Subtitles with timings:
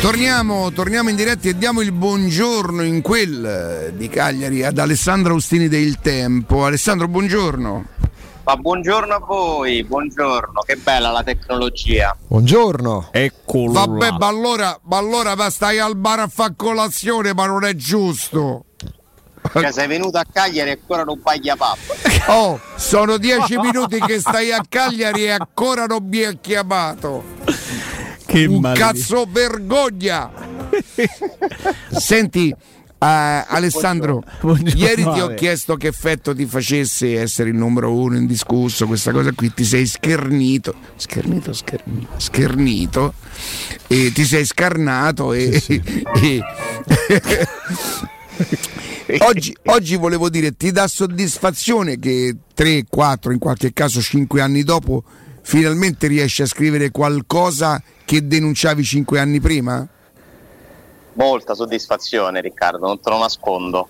[0.00, 5.32] Torniamo, torniamo, in diretta e diamo il buongiorno in quel eh, di Cagliari ad Alessandro
[5.32, 6.64] Austini del Tempo.
[6.64, 7.84] Alessandro, buongiorno.
[8.44, 12.16] Ma buongiorno a voi, buongiorno, che bella la tecnologia.
[12.28, 13.08] Buongiorno.
[13.10, 13.72] Eccolo.
[13.72, 17.74] Vabbè, ma allora, ma allora ma stai al bar a fare colazione, ma non è
[17.74, 18.66] giusto.
[19.52, 21.94] Cioè, sei venuto a Cagliari e ancora non paghi a pappa.
[22.28, 27.24] Oh, sono dieci minuti che stai a Cagliari e ancora non mi hai chiamato.
[28.36, 28.80] Che Un maledì.
[28.80, 30.30] cazzo vergogna!
[31.88, 32.54] Senti,
[32.98, 34.82] Uh, Alessandro, Buongiorno.
[34.82, 39.32] ieri ti ho chiesto che effetto ti facesse essere il numero uno indiscusso, questa cosa
[39.32, 43.12] qui, ti sei schernito, schernito, schernito, schernito
[43.86, 45.60] e ti sei scarnato e...
[45.60, 45.80] Sì,
[46.14, 46.40] sì.
[49.04, 54.40] e oggi, oggi, volevo dire, ti dà soddisfazione che 3, 4, in qualche caso 5
[54.40, 55.04] anni dopo,
[55.46, 59.88] finalmente riesci a scrivere qualcosa che denunciavi 5 anni prima?
[61.16, 63.88] molta soddisfazione Riccardo, non te lo nascondo,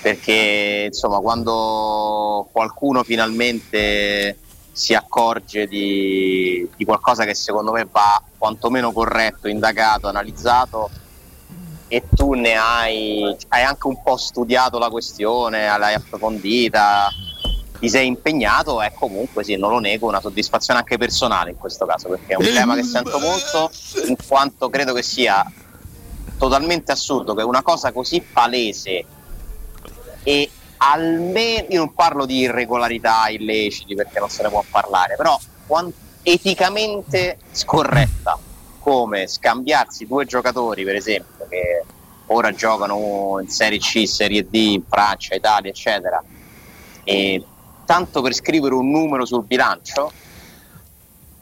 [0.00, 4.38] perché insomma quando qualcuno finalmente
[4.72, 10.90] si accorge di, di qualcosa che secondo me va quantomeno corretto, indagato, analizzato
[11.88, 17.08] e tu ne hai, hai anche un po' studiato la questione, l'hai approfondita,
[17.78, 21.86] ti sei impegnato, è comunque sì, non lo nego, una soddisfazione anche personale in questo
[21.86, 23.70] caso, perché è un tema che sento molto,
[24.06, 25.44] in quanto credo che sia
[26.36, 29.04] totalmente assurdo che una cosa così palese
[30.22, 35.38] e almeno io non parlo di irregolarità illeciti perché non se ne può parlare, però
[36.22, 38.38] eticamente scorretta
[38.78, 41.84] come scambiarsi due giocatori, per esempio, che
[42.26, 46.22] ora giocano in Serie C, Serie D, in Francia, Italia, eccetera,
[47.04, 47.44] e
[47.88, 50.12] tanto per scrivere un numero sul bilancio,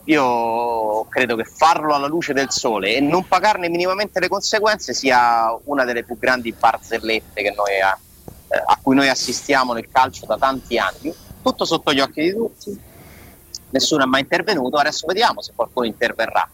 [0.04, 5.52] io credo che farlo alla luce del sole e non pagarne minimamente le conseguenze sia
[5.64, 10.78] una delle più grandi barzellette noi, eh, a cui noi assistiamo nel calcio da tanti
[10.78, 11.12] anni,
[11.42, 12.80] tutto sotto gli occhi di tutti,
[13.70, 16.48] nessuno è mai intervenuto, adesso vediamo se qualcuno interverrà.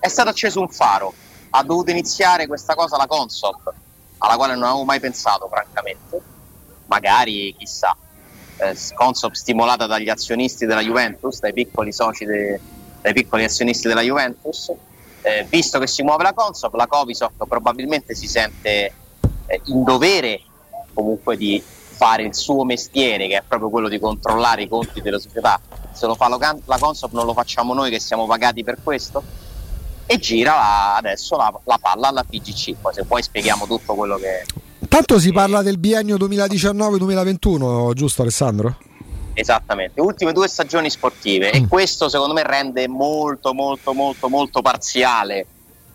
[0.00, 1.14] È stato acceso un faro,
[1.50, 3.72] ha dovuto iniziare questa cosa la Consop,
[4.18, 6.20] alla quale non avevo mai pensato francamente,
[6.86, 7.96] magari chissà.
[8.58, 12.60] Eh, Consop stimolata dagli azionisti della Juventus, dai piccoli soci de,
[13.00, 14.72] dai piccoli azionisti della Juventus.
[15.22, 18.92] Eh, visto che si muove la Consop, la Covisoc probabilmente si sente
[19.46, 20.40] eh, in dovere
[20.92, 21.62] comunque di
[21.98, 25.60] fare il suo mestiere, che è proprio quello di controllare i conti della società.
[25.92, 29.22] Se lo fa la Consop non lo facciamo noi che siamo pagati per questo.
[30.06, 34.16] E gira la, adesso la, la, palla alla PGC, poi se poi spieghiamo tutto quello
[34.16, 34.46] che...
[34.88, 38.78] Tanto si parla del biennio 2019-2021, giusto Alessandro?
[39.34, 41.54] Esattamente, ultime due stagioni sportive mm.
[41.54, 45.46] e questo secondo me rende molto molto molto molto parziale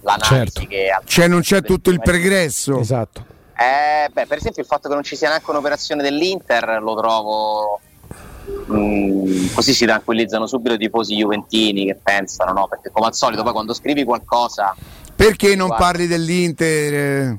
[0.01, 0.65] l'analisi certo.
[0.67, 2.79] che ha Cioè non c'è tutto il pregresso.
[2.79, 3.25] Esatto.
[3.57, 7.79] Eh, beh, per esempio il fatto che non ci sia neanche un'operazione dell'Inter lo trovo
[8.71, 12.67] mm, così si tranquillizzano subito i tifosi juventini che pensano, no?
[12.67, 14.75] Perché come al solito poi quando scrivi qualcosa
[15.15, 17.37] perché non guarda, parli dell'Inter?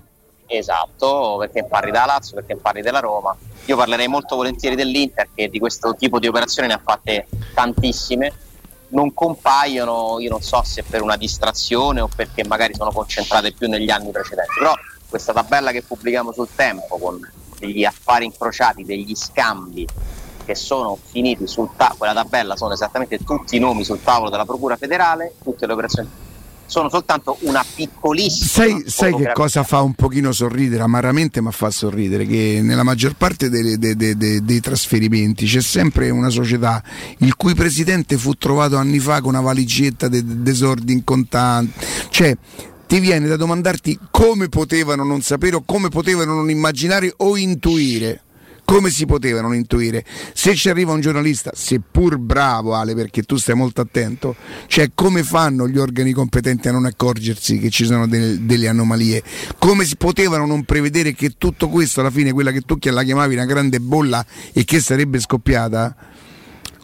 [0.56, 5.48] Esatto, perché parli della Lazio, perché parli della Roma io parlerei molto volentieri dell'Inter che
[5.48, 8.32] di questo tipo di operazioni ne ha fatte tantissime.
[8.88, 13.69] Non compaiono, io non so se per una distrazione o perché magari sono concentrate più
[13.69, 14.72] negli anni precedenti, però
[15.09, 17.19] questa tabella che pubblichiamo sul tempo con
[17.59, 19.86] degli affari incrociati, degli scambi
[20.44, 24.44] che sono finiti sul tavolo, quella tabella sono esattamente tutti i nomi sul tavolo della
[24.44, 26.09] Procura federale, tutte le operazioni
[26.67, 28.47] sono soltanto una piccolissima.
[28.47, 32.27] Sai, sai che cosa fa un pochino sorridere, amaramente ma fa sorridere?
[32.27, 36.83] Che nella maggior parte dei, dei, dei, dei, trasferimenti c'è sempre una società
[37.19, 41.73] il cui presidente fu trovato anni fa con una valigetta d'esordi in contanti.
[42.11, 42.37] Cioè,
[42.87, 48.23] ti viene da domandarti come potevano non sapere o come potevano non immaginare o intuire
[48.65, 50.05] come si poteva non intuire?
[50.33, 54.35] Se ci arriva un giornalista, seppur bravo Ale, perché tu stai molto attento,
[54.67, 59.22] cioè come fanno gli organi competenti a non accorgersi che ci sono delle, delle anomalie?
[59.59, 63.34] Come si potevano non prevedere che tutto questo, alla fine, quella che tu la chiamavi
[63.34, 66.13] una grande bolla e che sarebbe scoppiata?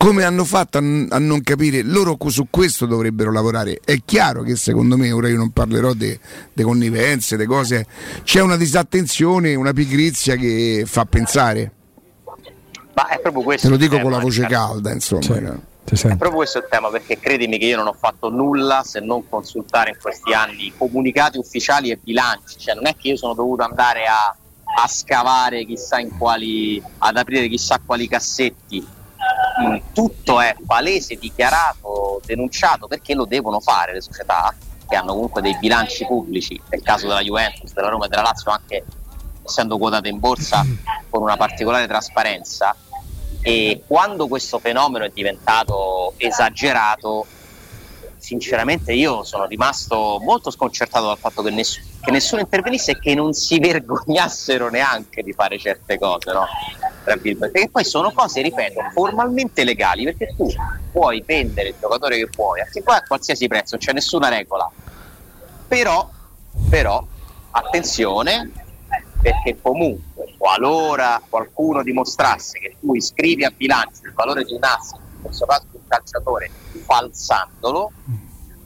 [0.01, 1.83] Come hanno fatto a, a, non capire?
[1.83, 3.81] Loro su questo dovrebbero lavorare.
[3.85, 6.19] È chiaro che secondo me, ora io non parlerò di
[6.63, 7.87] connivenze, di cose,
[8.23, 11.73] c'è una disattenzione, una pigrizia che fa pensare.
[12.95, 13.67] Ma è proprio questo.
[13.67, 15.21] Te lo dico con la voce calda, insomma.
[15.93, 16.07] Sì.
[16.07, 19.29] È proprio questo il tema, perché credimi che io non ho fatto nulla se non
[19.29, 22.59] consultare in questi anni comunicati ufficiali e bilanci.
[22.59, 24.35] Cioè, non è che io sono dovuto andare a,
[24.83, 28.99] a scavare chissà in quali, ad aprire chissà quali cassetti
[29.93, 34.55] tutto è palese, dichiarato, denunciato perché lo devono fare le società
[34.89, 38.51] che hanno comunque dei bilanci pubblici, nel caso della Juventus, della Roma e della Lazio
[38.51, 38.85] anche
[39.45, 40.65] essendo quotate in borsa
[41.09, 42.75] con una particolare trasparenza.
[43.43, 47.27] E quando questo fenomeno è diventato esagerato
[48.21, 53.15] sinceramente io sono rimasto molto sconcertato dal fatto che, ness- che, nessuno intervenisse e che
[53.15, 56.47] non si vergognassero neanche di fare certe cose, no?
[57.19, 60.49] Perché poi sono cose, ripeto, formalmente legali, perché tu
[60.93, 64.71] puoi vendere il giocatore che puoi, anche qua a qualsiasi prezzo, non c'è nessuna regola.
[65.69, 66.11] Però,
[66.69, 67.05] però,
[67.51, 68.51] attenzione,
[69.21, 74.99] perché comunque qualora qualcuno dimostrasse che tu iscrivi a bilancio il valore di un asset,
[74.99, 76.51] in questo caso di un calciatore,
[76.85, 77.93] falsandolo,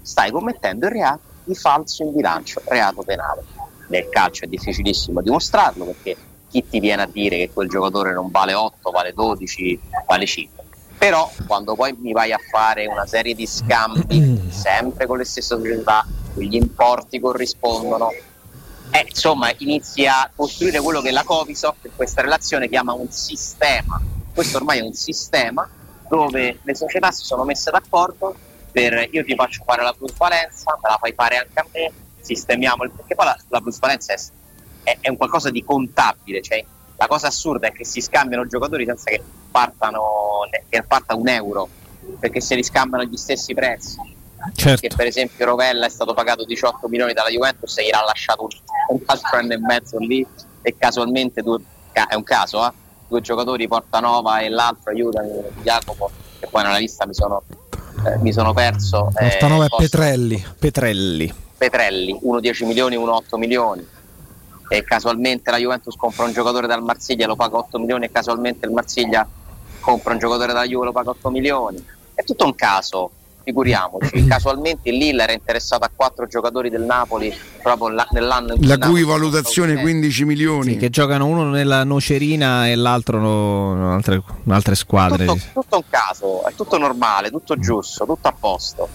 [0.02, 3.44] stai commettendo il reato di falso in bilancio, reato penale.
[3.88, 6.16] Nel calcio è difficilissimo dimostrarlo perché
[6.54, 10.64] chi ti viene a dire che quel giocatore non vale 8, vale 12, vale 5.
[10.96, 15.56] Però quando poi mi vai a fare una serie di scambi, sempre con le stesse
[15.56, 18.10] società, gli importi corrispondono,
[18.90, 24.00] eh, insomma inizi a costruire quello che la Covisoft in questa relazione chiama un sistema.
[24.32, 25.68] Questo ormai è un sistema
[26.08, 28.34] dove le società si sono messe d'accordo
[28.70, 32.84] per io ti faccio fare la plusvalenza, me la fai fare anche a me, sistemiamo
[32.84, 34.16] il perché poi la, la plusvalenza è,
[34.84, 36.64] è, è, un qualcosa di contabile, cioè
[36.96, 39.20] la cosa assurda è che si scambiano giocatori senza che
[39.50, 41.68] partano che parta un euro,
[42.20, 44.12] perché se li scambiano gli stessi prezzi.
[44.54, 44.86] Certo.
[44.86, 48.46] Che per esempio Rovella è stato pagato 18 milioni dalla Juventus e gli ha lasciato
[48.88, 50.24] un, altro anno e mezzo lì
[50.60, 51.60] e casualmente due,
[51.92, 52.70] è un caso, eh?
[53.08, 57.42] due giocatori Portanova e l'altro aiutano Jacopo che poi nella lista mi sono,
[58.06, 60.44] eh, mi sono perso Portanova eh, e Petrelli.
[60.58, 63.86] Petrelli Petrelli uno 10 milioni uno 8 milioni
[64.76, 68.66] e casualmente la Juventus compra un giocatore dal Marsiglia lo paga 8 milioni e casualmente
[68.66, 69.26] il Marsiglia
[69.80, 71.84] compra un giocatore dalla Juve lo paga 8 milioni
[72.14, 73.10] è tutto un caso
[73.44, 77.32] figuriamoci, casualmente Lille era interessato a quattro giocatori del Napoli
[77.62, 80.72] proprio nell'anno in La cui valutazione 15 milioni.
[80.72, 85.26] Sì, che giocano uno nella Nocerina e l'altro in altre, altre, squadre.
[85.26, 88.88] Tutto, tutto, un caso, è tutto normale, tutto giusto, tutto a posto.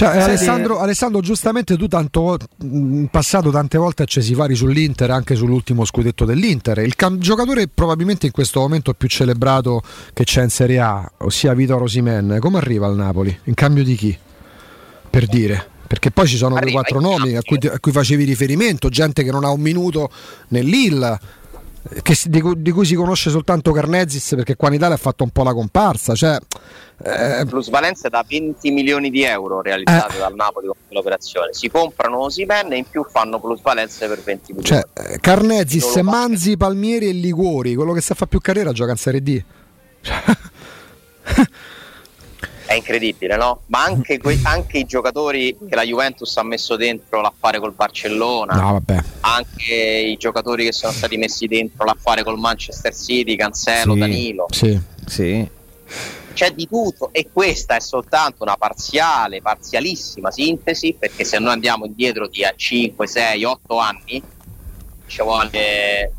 [0.00, 5.84] Cioè, Alessandro, Alessandro, giustamente tu tanto in passato tante volte accesi vari sull'Inter, anche sull'ultimo
[5.84, 6.78] scudetto dell'Inter.
[6.78, 9.82] Il cam- giocatore probabilmente in questo momento più celebrato
[10.14, 13.38] che c'è in Serie A, ossia Vito Rosimen, come arriva al Napoli?
[13.44, 14.18] In cambio di chi?
[15.10, 15.68] Per dire.
[15.86, 19.30] Perché poi ci sono quei quattro nomi a cui, a cui, facevi riferimento, gente che
[19.30, 20.10] non ha un minuto
[20.48, 21.18] nell'IL,
[22.02, 25.30] che, di, di, cui si conosce soltanto Carnezis perché qua in Italia ha fatto un
[25.30, 26.14] po' la comparsa.
[26.14, 26.38] Cioè,
[27.02, 31.52] eh, plusvalenze da 20 milioni di euro realizzate eh, dal Napoli con l'operazione.
[31.52, 34.66] Si comprano Osimen e in più fanno plusvalenze per 20 milioni.
[34.66, 38.96] Cioè, eh, Carnezis, Manzi, Palmieri e Liguori, quello che sa fa più carriera gioca in
[38.98, 39.44] Serie D.
[42.70, 43.62] è incredibile, no?
[43.66, 48.54] Ma anche, que- anche, i giocatori che la Juventus ha messo dentro l'affare col Barcellona,
[48.54, 48.82] no,
[49.20, 54.46] anche i giocatori che sono stati messi dentro l'affare col Manchester City, Cancelo, sì, Danilo.
[54.50, 55.48] Sì, sì.
[56.32, 61.86] C'è di tutto e questa è soltanto una parziale, parzialissima sintesi, perché se noi andiamo
[61.86, 64.22] indietro di 5, 6, 8 anni,
[65.06, 66.12] ci vuole,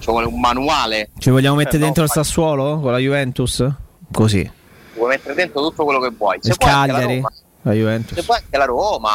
[0.00, 1.10] ci vuole un manuale.
[1.16, 3.64] Ci vogliamo mettere dentro il Sassuolo con la Juventus?
[4.10, 4.55] Così
[4.96, 6.38] puoi mettere dentro tutto quello che vuoi.
[6.40, 7.32] Se il Cagliari, la,
[7.62, 8.16] la Juventus.
[8.16, 9.10] Se vuoi anche la Roma,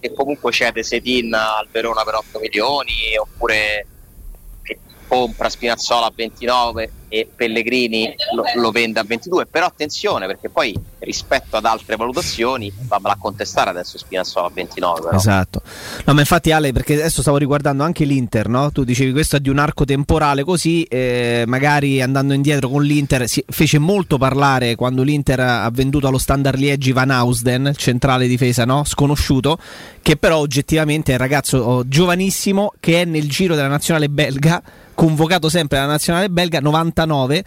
[0.00, 3.86] che comunque cede Setin al Verona per 8 milioni, oppure
[4.62, 4.78] che
[5.08, 10.76] compra Spinazzola a 29 e Pellegrini lo, lo, vende a 22 però attenzione perché poi
[10.98, 15.16] rispetto ad altre valutazioni vammela a contestare adesso Spinazzola a 29 però.
[15.16, 15.62] esatto
[16.06, 18.72] no ma infatti Ale perché adesso stavo riguardando anche l'Inter no?
[18.72, 23.28] tu dicevi questo è di un arco temporale così eh, magari andando indietro con l'Inter
[23.28, 28.64] si fece molto parlare quando l'Inter ha venduto allo Standard Liegi Van Ausden centrale difesa
[28.64, 28.82] no?
[28.82, 29.56] sconosciuto
[30.02, 34.60] che però oggettivamente è un ragazzo oh, giovanissimo che è nel giro della nazionale belga
[34.94, 36.60] convocato sempre dalla nazionale belga
[37.04, 37.44] 99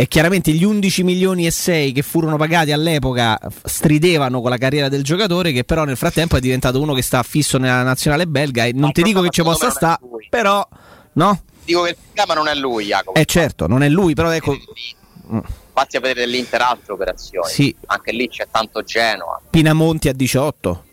[0.00, 4.88] e chiaramente gli 11 milioni e 6 che furono pagati all'epoca stridevano con la carriera
[4.88, 8.64] del giocatore che però nel frattempo è diventato uno che sta fisso nella nazionale belga
[8.64, 9.98] e non no, ti dico che ci possa stare
[10.30, 10.66] però
[11.14, 11.42] no?
[11.64, 13.18] dico che il problema non è lui Jacopo.
[13.18, 14.56] Eh certo non è lui però ecco.
[15.72, 17.50] Fatti a vedere l'Inter altre operazioni.
[17.50, 17.74] Sì.
[17.86, 19.40] anche lì c'è tanto Genoa.
[19.50, 20.84] Pinamonti a 18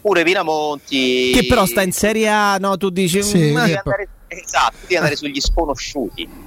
[0.00, 4.08] pure Pinamonti che però sta in Serie A no tu dici sì, mm, andare,
[4.42, 6.44] esatto devi andare sugli sconosciuti.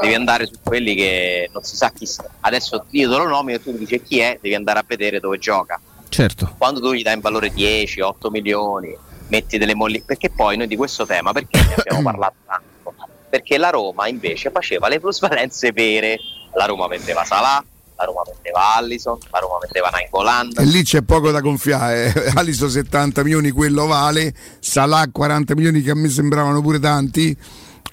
[0.00, 2.28] Devi andare su quelli che non si sa chi sia.
[2.40, 5.20] Adesso io te lo nomino e tu mi dici chi è devi andare a vedere
[5.20, 5.80] dove gioca.
[6.08, 6.54] Certo.
[6.58, 8.96] Quando tu gli dai in valore 10 8 milioni
[9.28, 12.94] metti delle molli perché poi noi di questo tema perché ne abbiamo parlato tanto?
[13.28, 16.18] Perché la Roma invece faceva le plusvalenze vere.
[16.54, 17.64] La Roma vendeva Salà
[18.00, 20.52] la Roma metteva Allison, la Roma metteva Nainggolan.
[20.56, 22.12] E lì c'è poco da gonfiare.
[22.12, 22.32] Eh.
[22.34, 24.34] Allison 70 milioni, quello vale.
[24.58, 27.36] Salah 40 milioni che a me sembravano pure tanti,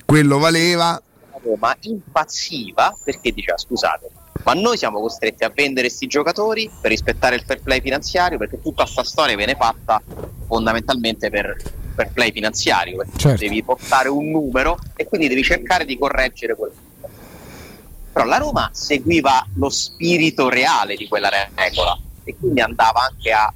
[0.05, 1.01] quello valeva.
[1.31, 4.09] La Roma impazziva perché diceva scusate,
[4.43, 8.61] ma noi siamo costretti a vendere questi giocatori per rispettare il fair play finanziario perché
[8.61, 10.01] tutta questa storia viene fatta
[10.47, 11.55] fondamentalmente per
[11.95, 13.43] fair play finanziario perché certo.
[13.43, 16.86] devi portare un numero e quindi devi cercare di correggere quel numero
[18.17, 23.53] però la Roma seguiva lo spirito reale di quella regola e quindi andava anche a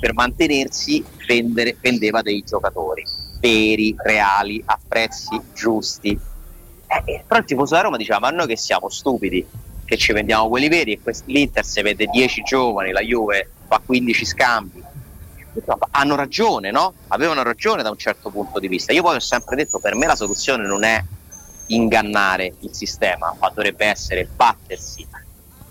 [0.00, 3.04] per mantenersi vendere, vendeva dei giocatori
[3.38, 6.18] veri, reali, a prezzi giusti
[6.86, 9.46] eh, però il tifoso della Roma diceva ma noi che siamo stupidi
[9.84, 13.82] che ci vendiamo quelli veri e quest- l'Inter se vede 10 giovani, la Juve fa
[13.84, 14.82] 15 scambi.
[15.90, 16.94] Hanno ragione, no?
[17.08, 18.92] Avevano ragione da un certo punto di vista.
[18.92, 21.02] Io poi ho sempre detto, per me la soluzione non è
[21.74, 25.06] ingannare il sistema, ma dovrebbe essere battersi.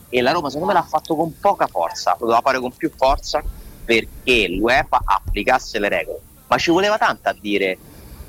[0.09, 2.91] E la Roma secondo me l'ha fatto con poca forza, lo doveva fare con più
[2.95, 3.43] forza
[3.85, 6.19] perché l'UEFA applicasse le regole.
[6.47, 7.77] Ma ci voleva tanto a dire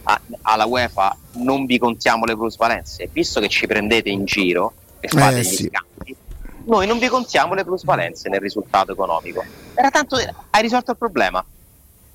[0.03, 5.09] a, alla UEFA non vi contiamo le plusvalenze, visto che ci prendete in giro, e
[5.09, 5.71] fate eh, gli sì.
[5.71, 6.17] scambi,
[6.65, 9.43] noi non vi contiamo le plusvalenze nel risultato economico.
[9.75, 11.45] Era tanto, hai risolto il problema.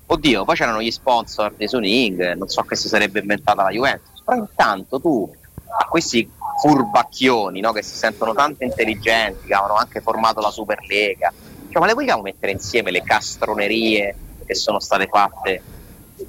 [0.08, 4.22] Oddio, poi c'erano gli sponsor di Suning, non so che si sarebbe inventata la Juventus,
[4.24, 5.28] però intanto tu
[5.78, 6.28] a questi
[6.60, 11.32] furbacchioni no, che si sentono tanto intelligenti, che avevano anche formato la Superlega,
[11.70, 14.14] cioè, ma le vogliamo mettere insieme le castronerie
[14.46, 15.62] che sono state fatte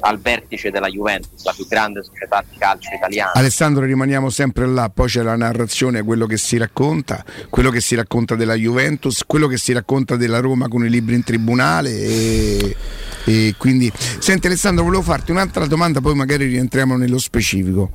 [0.02, 3.32] al vertice della Juventus, la più grande società di calcio italiana.
[3.34, 7.96] Alessandro, rimaniamo sempre là, poi c'è la narrazione, quello che si racconta, quello che si
[7.96, 12.76] racconta della Juventus, quello che si racconta della Roma con i libri in tribunale e,
[13.24, 13.90] e quindi...
[14.20, 17.92] Senti Alessandro, volevo farti un'altra domanda, poi magari rientriamo nello specifico.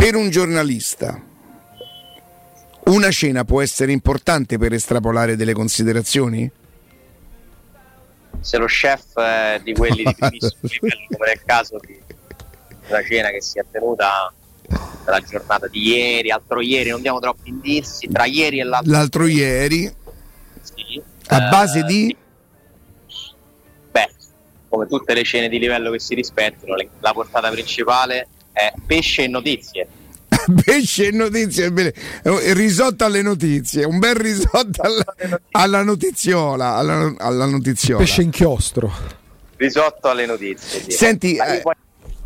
[0.00, 1.22] Per un giornalista,
[2.84, 6.50] una cena può essere importante per estrapolare delle considerazioni?
[8.40, 12.00] se lo chef è di quelli di primissimo livello, come nel caso di
[12.88, 14.32] una cena che si è tenuta
[15.04, 19.26] la giornata di ieri, altro ieri, non diamo troppi indizi, tra ieri e l'altro, l'altro
[19.26, 19.94] ieri,
[20.62, 22.16] sì, a eh, base di...
[23.90, 24.08] Beh,
[24.66, 29.28] come tutte le cene di livello che si rispettano, la portata principale è pesce e
[29.28, 29.88] notizie
[30.64, 35.04] pesce e notizie, il risotto alle notizie, un bel risotto alla,
[35.50, 37.98] alla notiziola, alla, alla notiziola.
[38.02, 38.92] Pesce inchiostro.
[39.56, 40.82] Risotto alle notizie.
[40.82, 40.90] Sì.
[40.92, 41.74] Senti, eh, poi...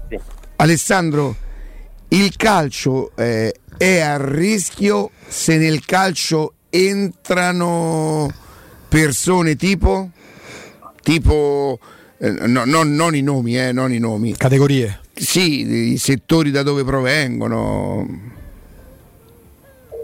[0.08, 0.18] sì.
[0.56, 1.34] Alessandro,
[2.08, 8.32] il calcio eh, è a rischio se nel calcio entrano
[8.88, 10.10] persone tipo
[11.02, 11.78] tipo
[12.18, 14.34] eh, no, no, non i nomi, eh, non i nomi.
[14.36, 15.00] Categorie.
[15.14, 18.32] Sì, i settori da dove provengono.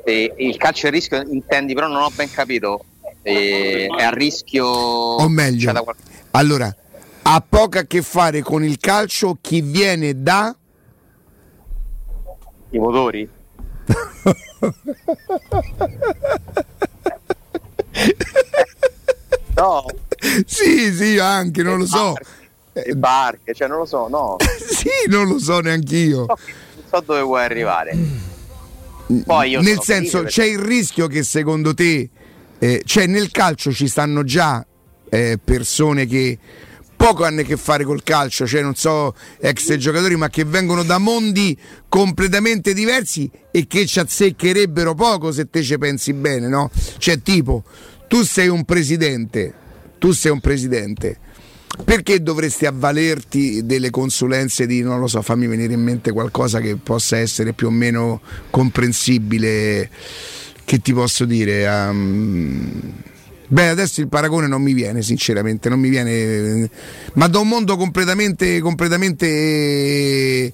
[0.04, 2.84] E il calcio è a rischio, intendi, però non ho ben capito.
[3.22, 4.66] E è a rischio.
[4.66, 6.02] O meglio, qualche...
[6.30, 6.74] allora,
[7.22, 10.54] ha poco a che fare con il calcio chi viene da.
[12.70, 13.28] I motori?
[19.56, 19.84] no.
[20.46, 22.14] Sì, sì, anche, non lo so.
[22.72, 24.36] Le barche, cioè non lo so, no.
[24.80, 26.26] Sì, non lo so neanche io.
[26.26, 26.36] Non
[26.88, 27.96] so, dove vuoi arrivare.
[29.24, 32.08] Poi io nel senso, c'è il rischio che secondo te,
[32.58, 34.64] eh, cioè nel calcio ci stanno già
[35.08, 36.38] eh, persone che
[36.96, 40.82] poco hanno a che fare col calcio, cioè non so, ex giocatori, ma che vengono
[40.82, 41.56] da mondi
[41.88, 46.70] completamente diversi e che ci azzeccherebbero poco se te ci pensi bene, no?
[46.98, 47.64] Cioè tipo,
[48.06, 49.52] tu sei un presidente,
[49.98, 51.18] tu sei un presidente
[51.84, 56.76] perché dovresti avvalerti delle consulenze di, non lo so, fammi venire in mente qualcosa che
[56.76, 59.88] possa essere più o meno comprensibile,
[60.64, 61.66] che ti posso dire?
[61.66, 62.92] Um,
[63.46, 66.68] beh, adesso il paragone non mi viene, sinceramente, non mi viene,
[67.14, 70.52] ma da un mondo completamente, completamente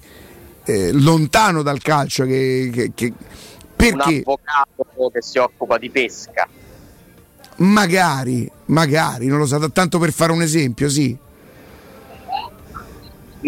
[0.65, 3.13] eh, lontano dal calcio che, che, che
[3.75, 4.23] perché?
[4.25, 6.47] Un avvocato che si occupa di pesca
[7.57, 11.17] Magari, magari, non lo so, tanto per fare un esempio, sì.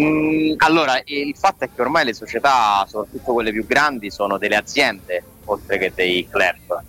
[0.00, 4.56] Mm, allora, il fatto è che ormai le società, soprattutto quelle più grandi, sono delle
[4.56, 6.82] aziende oltre che dei club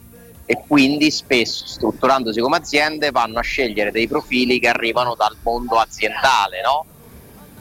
[0.46, 5.78] e quindi spesso strutturandosi come aziende vanno a scegliere dei profili che arrivano dal mondo
[5.78, 6.62] aziendale.
[6.62, 6.86] No?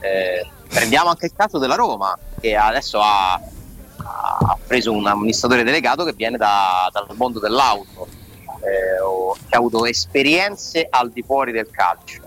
[0.01, 6.05] Eh, prendiamo anche il caso della Roma che adesso ha, ha preso un amministratore delegato
[6.05, 8.09] che viene da, dal mondo dell'auto
[8.61, 12.23] eh, o, che ha avuto esperienze al di fuori del calcio.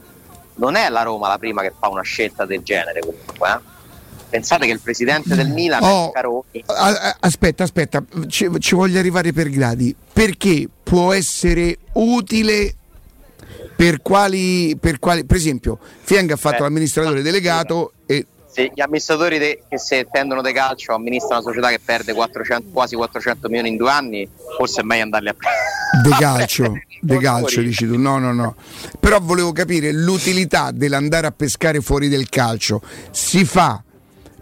[0.55, 3.49] Non è la Roma la prima che fa una scelta del genere comunque.
[3.49, 3.71] Eh?
[4.29, 6.63] Pensate che il presidente del Milan Oh, è Caroni.
[7.19, 9.95] aspetta, aspetta, ci, ci voglio arrivare per gradi.
[10.11, 12.75] Perché può essere utile
[13.75, 18.81] per quali, per quali per esempio, Fiang ha fatto Eh, l'amministratore delegato e Se gli
[18.81, 23.47] amministratori de- che se tendono di calcio amministrano una società che perde 400 quasi 400
[23.47, 26.07] milioni in due anni, forse è meglio andarli a prendere.
[26.07, 28.55] De calcio, de calcio dici tu, no, no, no.
[28.99, 32.81] Però volevo capire l'utilità dell'andare a pescare fuori del calcio.
[33.09, 33.83] Si fa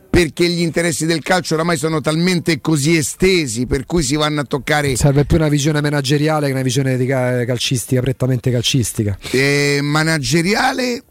[0.09, 4.43] perché gli interessi del calcio oramai sono talmente così estesi per cui si vanno a
[4.43, 9.17] toccare Serve più una visione manageriale che una visione calcistica, prettamente calcistica.
[9.31, 11.01] eh, manageriale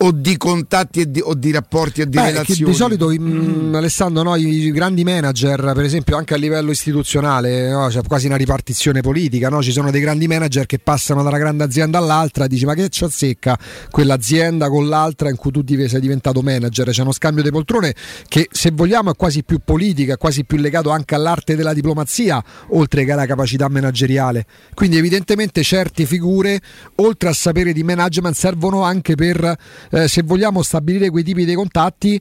[0.00, 2.70] o di contatti e di, o di rapporti e di Beh, relazioni?
[2.70, 7.88] di solito, mm, Alessandro, no, i grandi manager, per esempio, anche a livello istituzionale, no,
[7.88, 9.48] c'è quasi una ripartizione politica.
[9.48, 9.62] no?
[9.62, 13.04] Ci sono dei grandi manager che passano dalla grande azienda all'altra, dici ma che ci
[13.04, 13.58] azzecca
[13.90, 16.90] quell'azienda con l'altra in cui tu sei diventato manager?
[16.90, 17.94] C'è uno scambio di poltrone
[18.28, 22.42] che, se vogliamo, è quasi più politica, è quasi più legato anche all'arte della diplomazia,
[22.68, 24.46] oltre che alla capacità manageriale.
[24.74, 26.60] Quindi, evidentemente, certe figure,
[26.96, 29.56] oltre a sapere di management, servono anche per,
[29.90, 32.20] eh, se vogliamo, stabilire quei tipi di contatti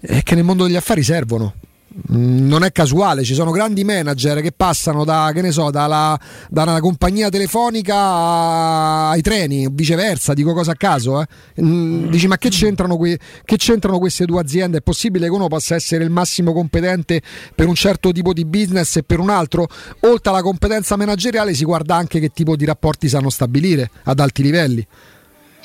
[0.00, 1.54] eh, che nel mondo degli affari servono.
[2.12, 6.16] Mm, Non è casuale, ci sono grandi manager che passano da, che so, dalla,
[6.48, 11.20] da una compagnia telefonica ai treni, viceversa, dico cosa a caso.
[11.20, 11.26] eh.
[11.62, 14.78] Mm, Dici, ma che c'entrano, que- che c'entrano queste due aziende?
[14.78, 17.20] È possibile che uno possa essere il massimo competente
[17.54, 19.66] per un certo tipo di business e per un altro?
[20.00, 24.42] Oltre alla competenza manageriale si guarda anche che tipo di rapporti sanno stabilire ad alti
[24.42, 24.86] livelli.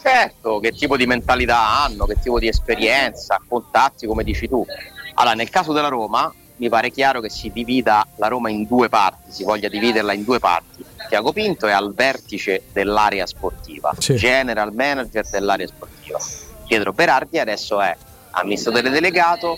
[0.04, 4.66] Certo, che tipo di mentalità hanno, che tipo di esperienza, contatti, come dici tu.
[5.14, 8.90] Allora, nel caso della Roma, mi pare chiaro che si divida la Roma in due
[8.90, 10.84] parti, si voglia dividerla in due parti.
[11.08, 14.16] Tiago Pinto è al vertice dell'area sportiva, Sì.
[14.16, 16.20] general manager dell'area sportiva.
[16.68, 17.96] Pietro Berardi adesso è
[18.32, 19.58] amministratore delegato,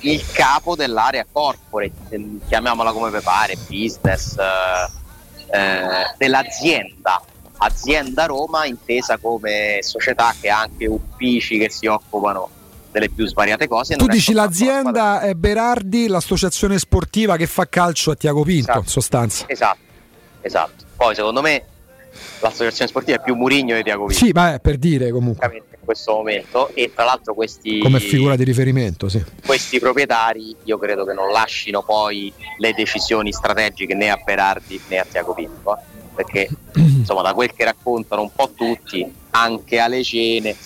[0.00, 1.94] il capo dell'area corporate,
[2.46, 7.20] chiamiamola come vi pare, business, eh, eh, dell'azienda.
[7.62, 12.48] Azienda Roma intesa come società che ha anche uffici che si occupano
[12.90, 13.96] delle più svariate cose.
[13.96, 18.78] Tu dici l'azienda è Berardi, l'associazione sportiva che fa calcio a Tiago Pinto, Esatto.
[18.78, 19.44] in sostanza.
[19.46, 19.78] Esatto,
[20.40, 20.84] esatto.
[20.96, 21.64] Poi secondo me
[22.40, 25.84] l'associazione sportiva è più Murigno di Tiago Pinto Sì, ma è per dire comunque, in
[25.84, 29.22] questo momento e tra l'altro questi, come figura di riferimento, sì.
[29.44, 34.98] questi proprietari io credo che non lascino poi le decisioni strategiche né a Berardi né
[34.98, 40.02] a Tiago Pinto eh, perché insomma da quel che raccontano un po' tutti anche alle
[40.02, 40.56] cene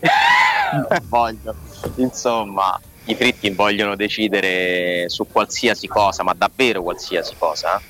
[1.08, 1.54] vogliono
[1.96, 7.80] insomma i fritti vogliono decidere su qualsiasi cosa ma davvero qualsiasi cosa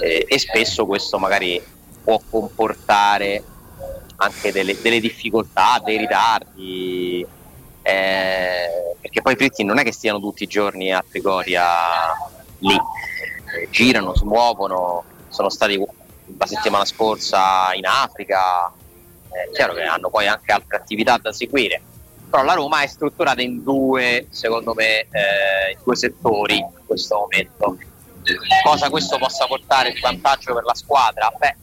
[0.00, 1.62] eh, e spesso questo magari
[2.02, 3.42] può comportare
[4.16, 7.26] anche delle, delle difficoltà, dei ritardi,
[7.82, 11.64] eh, perché poi i fritti non è che stiano tutti i giorni a Trigoria
[12.58, 15.80] lì, Eh, girano, si muovono, sono stati
[16.36, 18.72] la settimana scorsa in Africa,
[19.30, 21.80] è chiaro che hanno poi anche altre attività da seguire,
[22.30, 27.16] però la Roma è strutturata in due, secondo me, eh, in due settori in questo
[27.16, 27.78] momento.
[28.64, 31.32] Cosa questo possa portare di vantaggio per la squadra?
[31.38, 31.56] Beh,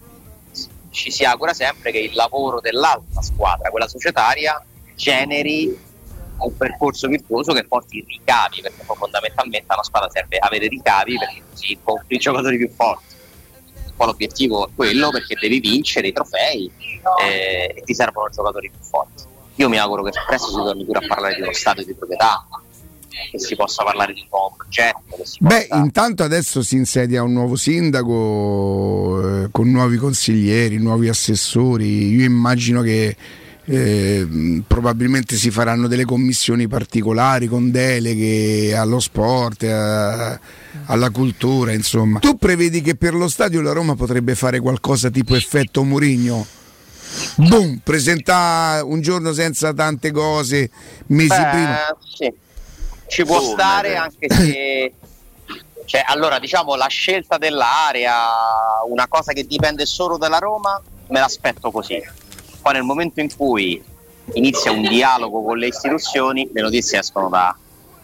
[0.92, 4.64] ci si augura sempre che il lavoro dell'altra squadra, quella societaria,
[4.96, 5.90] generi
[6.38, 11.18] un percorso virtuoso che porti i ricavi, perché fondamentalmente a una squadra serve avere ricavi
[11.18, 13.11] perché così compri i giocatori più forti.
[14.02, 16.72] Poi l'obiettivo è quello perché devi vincere i trofei
[17.22, 19.26] eh, e ti servono giocatori più forti.
[19.58, 22.44] Io mi auguro che presto si torni pure a parlare di uno stato di proprietà,
[23.30, 25.04] che si possa parlare di un nuovo progetto.
[25.42, 25.82] Beh, possa...
[25.84, 32.08] intanto adesso si insedia un nuovo sindaco eh, con nuovi consiglieri, nuovi assessori.
[32.08, 33.16] Io immagino che
[33.66, 40.40] eh, probabilmente si faranno delle commissioni particolari con deleghe allo sport, a-
[40.86, 42.20] alla cultura, insomma.
[42.20, 46.46] Tu prevedi che per lo stadio la Roma potrebbe fare qualcosa tipo effetto Murigno?
[47.36, 50.70] Boom, presenta un giorno senza tante cose,
[51.08, 51.78] mesi Beh, prima.
[52.16, 52.34] sì.
[53.08, 53.96] Ci può Come, stare beh.
[53.98, 54.94] anche se
[55.86, 58.16] cioè, allora diciamo la scelta dell'area,
[58.90, 62.02] una cosa che dipende solo dalla Roma, me l'aspetto così.
[62.62, 63.82] Poi nel momento in cui
[64.34, 67.56] inizia un dialogo con le istituzioni, le notizie escono da,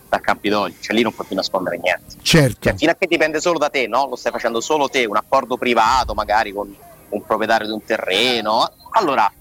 [0.09, 2.15] da Campidoglio, cioè lì non puoi più nascondere niente.
[2.21, 2.57] Certo.
[2.69, 4.07] Cioè, fino a che dipende solo da te, no?
[4.07, 6.73] Lo stai facendo solo te, un accordo privato magari con
[7.09, 9.31] un proprietario di un terreno, allora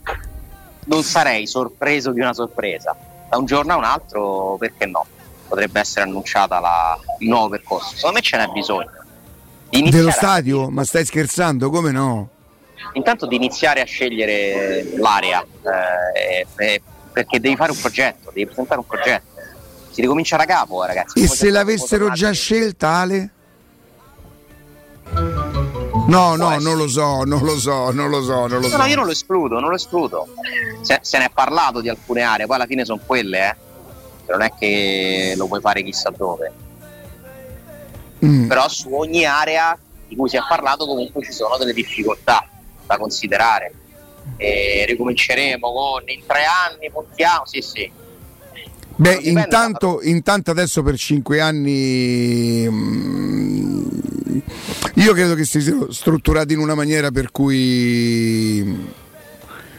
[0.84, 2.94] non sarei sorpreso di una sorpresa.
[3.28, 5.04] Da un giorno a un altro, perché no?
[5.48, 7.94] Potrebbe essere annunciata la- il nuovo percorso.
[7.96, 8.90] Secondo me ce n'è bisogno.
[9.70, 10.68] Dello a- stadio?
[10.70, 11.70] Ma stai scherzando?
[11.70, 12.28] Come no?
[12.92, 18.80] Intanto di iniziare a scegliere l'area, eh, eh, perché devi fare un progetto, devi presentare
[18.80, 19.34] un progetto.
[19.90, 21.22] Si ricomincia da capo, ragazzi.
[21.22, 23.30] E se l'avessero già scelta, Ale?
[26.06, 28.76] No, no, non lo so, non lo so, non lo so, non lo so.
[28.76, 30.28] no, io non lo escludo, non lo escludo.
[30.82, 33.56] Se, se ne è parlato di alcune aree, poi alla fine sono quelle, eh.
[34.28, 36.52] Non è che lo puoi fare chissà dove.
[38.24, 38.48] Mm.
[38.48, 42.46] Però su ogni area di cui si è parlato comunque ci sono delle difficoltà
[42.86, 43.72] da considerare.
[44.36, 47.90] E ricominceremo con in tre anni, puntiamo, sì sì.
[48.98, 53.86] Beh, Non dipende intanto, intanto adesso per cinque anni mm,
[54.94, 58.88] io credo che si siano strutturati in una maniera per cui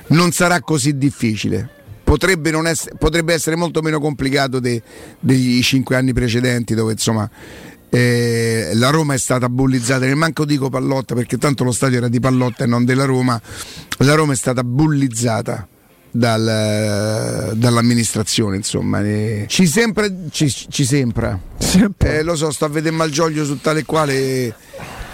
[0.08, 1.70] non sarà così difficile.
[2.04, 4.82] Potrebbe, non essere, potrebbe essere molto meno complicato de-
[5.20, 7.30] degli cinque anni precedenti dove insomma
[7.89, 12.08] eh, la Roma è stata bullizzata, ne manco dico Pallotta perché tanto lo stadio era
[12.08, 13.39] di Pallotta e non della Roma,
[14.00, 15.67] la Roma è stata bullizzata
[16.10, 22.19] dal- dall'amministrazione insomma Eh, ci sembra ci, ci sembra Sempre.
[22.19, 24.54] Eh, lo so sto a vedere Malgioglio su tale quale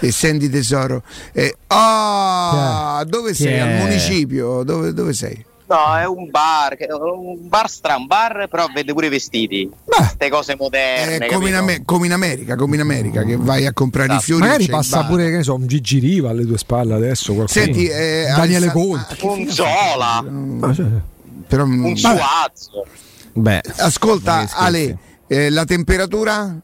[0.00, 3.52] e, senti tesoro Eh, ah dove Chi sei?
[3.54, 3.58] è?
[3.58, 5.44] al municipio dove, dove sei?
[5.66, 9.70] No, è un bar, un bar strano, un bar però vede pure i vestiti.
[9.82, 11.26] Queste cose moderne.
[11.26, 11.58] Eh, come, in capito?
[11.58, 14.24] Ame- come in America come in America che vai a comprare i Esatto.
[14.26, 15.06] fiori Magari passa bar.
[15.08, 17.32] pure, che ne so, un Gigi Riva alle tue spalle adesso.
[17.32, 17.48] Qualcuno.
[17.64, 19.14] Senti, eh, Daniele Conti.
[19.22, 21.02] Ah, Un Zola, Ah,
[21.48, 21.96] però, un.
[21.96, 22.84] Suazzo.
[23.32, 24.46] Beh, ascolta.
[24.52, 26.54] Ale eh, la temperatura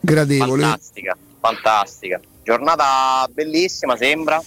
[0.00, 2.20] gradevole Fantastica, fantastica.
[2.42, 4.42] Giornata bellissima, sembra.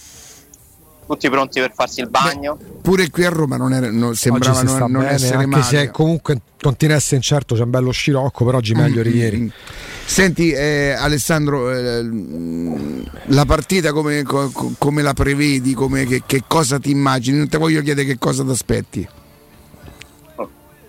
[1.06, 2.58] Tutti pronti per farsi il bagno.
[2.80, 5.90] pure qui a Roma non era- non- sembrava non, non bene, essere anche male se
[5.90, 9.38] comunque continua a essere incerto, c'è un bello scirocco, però oggi meglio di Mm, ieri.
[9.40, 9.48] mm.
[10.06, 15.74] Senti eh, Alessandro, eh, mm, la partita come, co- co- come la prevedi?
[15.74, 17.36] Come, che, che cosa ti immagini?
[17.38, 19.08] Non ti voglio chiedere che cosa ti aspetti.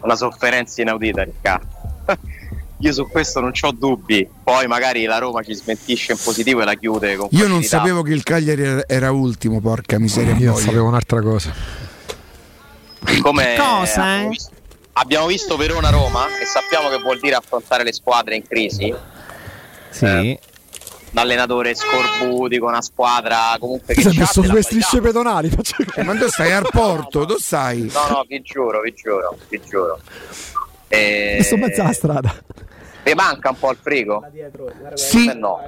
[0.01, 1.67] Una sofferenza inaudita, Riccardo.
[2.79, 4.27] Io su questo non ho dubbi.
[4.43, 8.01] Poi magari la Roma ci smentisce in positivo e la chiude con Io non sapevo
[8.01, 10.35] che il Cagliari era, ultimo, porca miseria.
[10.35, 10.63] Io boia.
[10.63, 11.53] sapevo un'altra cosa.
[13.21, 14.29] Come Cosa, abbiamo eh?
[14.29, 14.51] visto,
[14.93, 18.93] abbiamo visto Verona-Roma e sappiamo che vuol dire affrontare le squadre in crisi.
[19.89, 20.05] sì.
[20.05, 20.39] Eh,
[21.11, 25.49] Un allenatore scorbuti con una squadra comunque che Si è messo sulle strisce pedonali.
[25.95, 26.51] Eh, ma dove stai?
[26.51, 27.23] Al porto?
[27.25, 27.89] Dove stai?
[27.93, 29.99] No, no, vi giuro, vi giuro, vi giuro.
[30.87, 31.35] E...
[31.37, 32.33] Messo in mezzo alla strada.
[33.03, 34.23] Vi manca un po' il frigo?
[34.95, 35.61] Sì, no.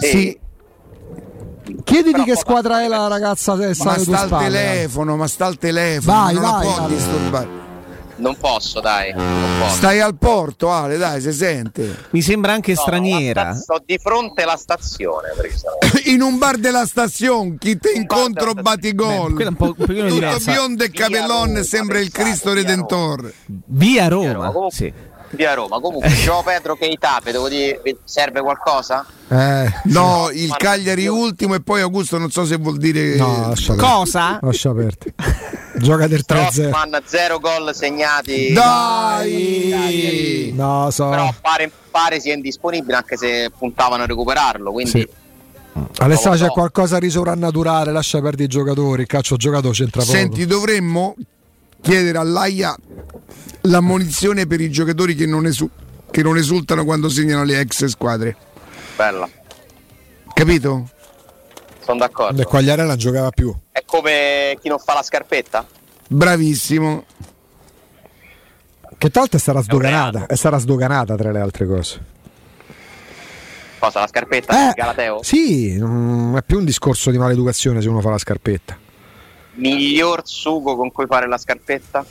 [0.00, 0.38] sì,
[1.84, 5.46] Chiediti Però che squadra è la ragazza che sta ma sta al telefono, ma sta
[5.46, 6.94] al telefono, Vai, non vai, la può Ale.
[6.94, 7.59] disturbare.
[8.20, 9.12] Non posso, dai.
[9.14, 9.76] Non posso.
[9.76, 12.06] Stai al porto, Ale, dai, si sente.
[12.10, 13.54] Mi sembra anche No, straniera.
[13.54, 15.28] sta- Sto di fronte alla stazione.
[16.06, 19.34] In un bar della stazione, chi te Un incontro della- batti Beh, gol.
[19.34, 20.52] quella è un po' un Tutto diversa.
[20.52, 23.32] biondo e Via capellone Roma, sembra il Cristo via Redentore.
[23.46, 24.32] Via Via Roma.
[24.32, 24.92] Roma, comunque- Sì.
[25.30, 25.80] Via Roma.
[25.80, 29.04] Comunque, Gio Pedro che Itape, devo dire, serve qualcosa?
[29.28, 33.16] Eh, No, il Cagliari ultimo e poi Augusto non so se vuol dire...
[33.16, 33.74] no, lascia.
[33.76, 34.38] Cosa?
[34.42, 35.14] Lascia aperti.
[35.76, 36.24] Gioca del 3-0.
[36.24, 38.52] Trossman, zero gol segnati.
[38.52, 40.52] Dai!
[40.54, 41.08] No, so.
[41.08, 44.72] Però pare, pare sia indisponibile anche se puntavano a recuperarlo.
[44.72, 45.08] Quindi Sì.
[45.98, 50.12] Alessandro c'è qualcosa di sovrannaturale, lascia perdere i giocatori, il calcio giocato c'entra poco.
[50.12, 51.14] Senti, dovremmo
[51.80, 52.76] chiedere all'AIA
[53.62, 55.70] l'ammonizione per i giocatori che non, esu-
[56.10, 58.36] che non esultano quando segnano le ex squadre.
[58.96, 59.28] bella,
[60.32, 60.88] Capito?
[61.84, 62.40] sono d'accordo.
[62.40, 63.54] E Quagliarella non giocava più.
[63.72, 65.66] È come chi non fa la scarpetta?
[66.08, 67.04] Bravissimo.
[68.96, 72.04] Che tra l'altro un sdoganata, è stata sdoganata tra le altre cose.
[73.78, 74.70] Cosa, la scarpetta?
[74.70, 75.22] Eh, Galateo?
[75.22, 78.78] sì, non è più un discorso di maleducazione se uno fa la scarpetta.
[79.60, 82.04] Miglior sugo con cui fare la scarpetta?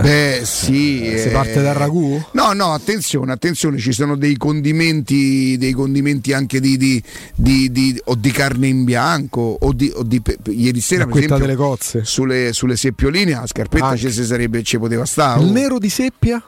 [0.00, 0.98] Beh, sì.
[1.16, 1.30] Si eh.
[1.32, 2.20] parte dal ragù?
[2.32, 7.02] No, no, attenzione, attenzione, ci sono dei condimenti, dei condimenti anche di, di,
[7.34, 11.16] di- di- o di carne in bianco o di, o di pe- ieri sera per
[11.16, 12.04] esempio delle cozze.
[12.04, 14.12] sulle, sulle seppioline la scarpetta Anche.
[14.12, 15.42] ci sarebbe ci poteva stare.
[15.42, 16.40] Il nero di seppia?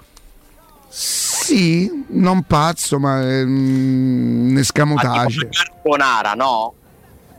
[0.88, 5.48] Sì, non pazzo, ma ehm, un Ma tipo escamotage.
[5.50, 6.74] carbonara, no?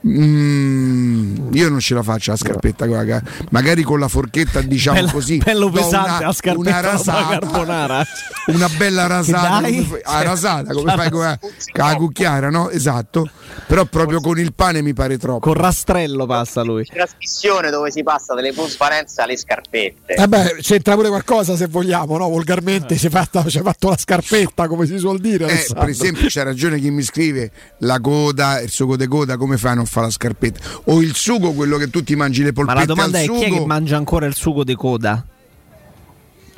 [0.06, 4.98] Mm, io non ce la faccio la scarpetta con la magari con la forchetta diciamo
[5.00, 8.06] Bella- così bello pesante una, la scarpetta una rasata carbonara.
[8.48, 9.76] una bella rasata dai?
[9.76, 12.70] come fai, ah, Cioè, rasata come la fai con la, con la cucchiara no?
[12.70, 13.30] esatto
[13.68, 16.84] però proprio con il pane mi pare troppo Con rastrello passa lui.
[16.86, 20.14] Trasmissione dove si passa dalle plusvalenze alle scarpette.
[20.16, 22.28] Eh beh, c'entra pure qualcosa se vogliamo, no?
[22.30, 25.48] Volgarmente si è fatto, ci ha fatto la scarpetta, come si suol dire.
[25.48, 29.58] Eh, per esempio c'è ragione chi mi scrive la coda il sugo di coda come
[29.58, 32.52] fai a non fare la scarpetta o il sugo quello che tu ti mangi le
[32.54, 35.26] Ma polpette la domanda è chi è sugo che mangia ancora il sugo di coda?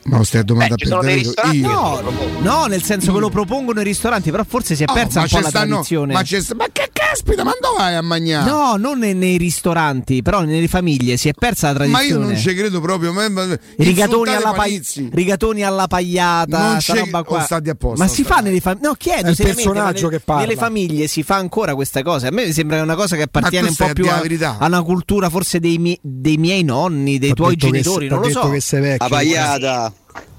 [0.05, 2.41] Ma lo stai a domanda Beh, ci per sono dei davvero ristoranti io.
[2.41, 5.19] No, no, nel senso che lo propongono i ristoranti, però forse si è Oh, persa
[5.19, 6.13] ma un po' la stanno- tradizione.
[6.13, 8.47] Ma, c'è- ma che caspita, ma dove vai a mangiare?
[8.49, 12.25] No, non nei, nei ristoranti, però nelle famiglie si è persa la ma io tradizione.
[12.25, 13.13] non ci credo proprio.
[13.13, 15.09] Ma, ma, Rigatoni alla, Palizzi.
[15.11, 17.37] rigatoni alla pagliata, Non c'è- roba qua.
[17.39, 18.87] o stati apposta, ma si fa nelle famiglie?
[18.87, 20.41] No, chiedo È il seriamente, personaggio nelle- che parla.
[20.43, 22.27] Nelle famiglie si fa ancora questa cosa.
[22.27, 24.57] A me sembra una cosa che appartiene un po' a più a, verità.
[24.59, 28.29] a una cultura forse dei, mie- dei miei nonni, dei tuoi genitori, se- non lo
[28.29, 28.49] so.
[28.51, 29.07] che sei vecchio.
[29.07, 29.93] La pagliata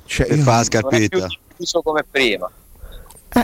[0.06, 1.26] Cioè, che io- fa la è scarpetta.
[1.48, 2.50] diffuso come prima.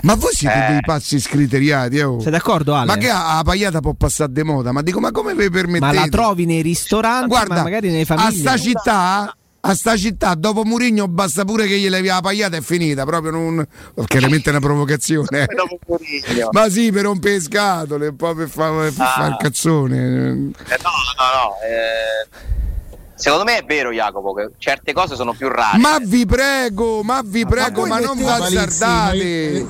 [0.02, 0.70] Ma voi siete Eh.
[0.70, 2.18] dei pazzi scriteriati, oh.
[2.20, 2.86] Sei d'accordo, Ale?
[2.86, 4.72] Ma che a la pagliata può passare de moda?
[4.72, 5.84] Ma dico, ma come vi permettete?
[5.84, 8.38] Ma la trovi nei ristoranti, Guarda, ma magari nelle a famiglie.
[8.38, 12.62] sta città, a sta città, dopo Murigno basta pure che gli levi la pagliata e
[12.62, 13.66] finita, proprio non...
[14.06, 15.42] Chiaramente è una provocazione.
[15.44, 16.48] eh.
[16.52, 18.90] Ma sì, per rompere le scatole, un po' per fare Ah.
[18.92, 19.96] fa il cazzone.
[19.98, 21.54] Eh, no, no, no.
[21.68, 22.50] eh,
[23.14, 25.78] Secondo me è vero, Jacopo, che certe cose sono più rare.
[25.78, 29.66] Ma vi prego, ma vi prego, voi ma, non azzardate.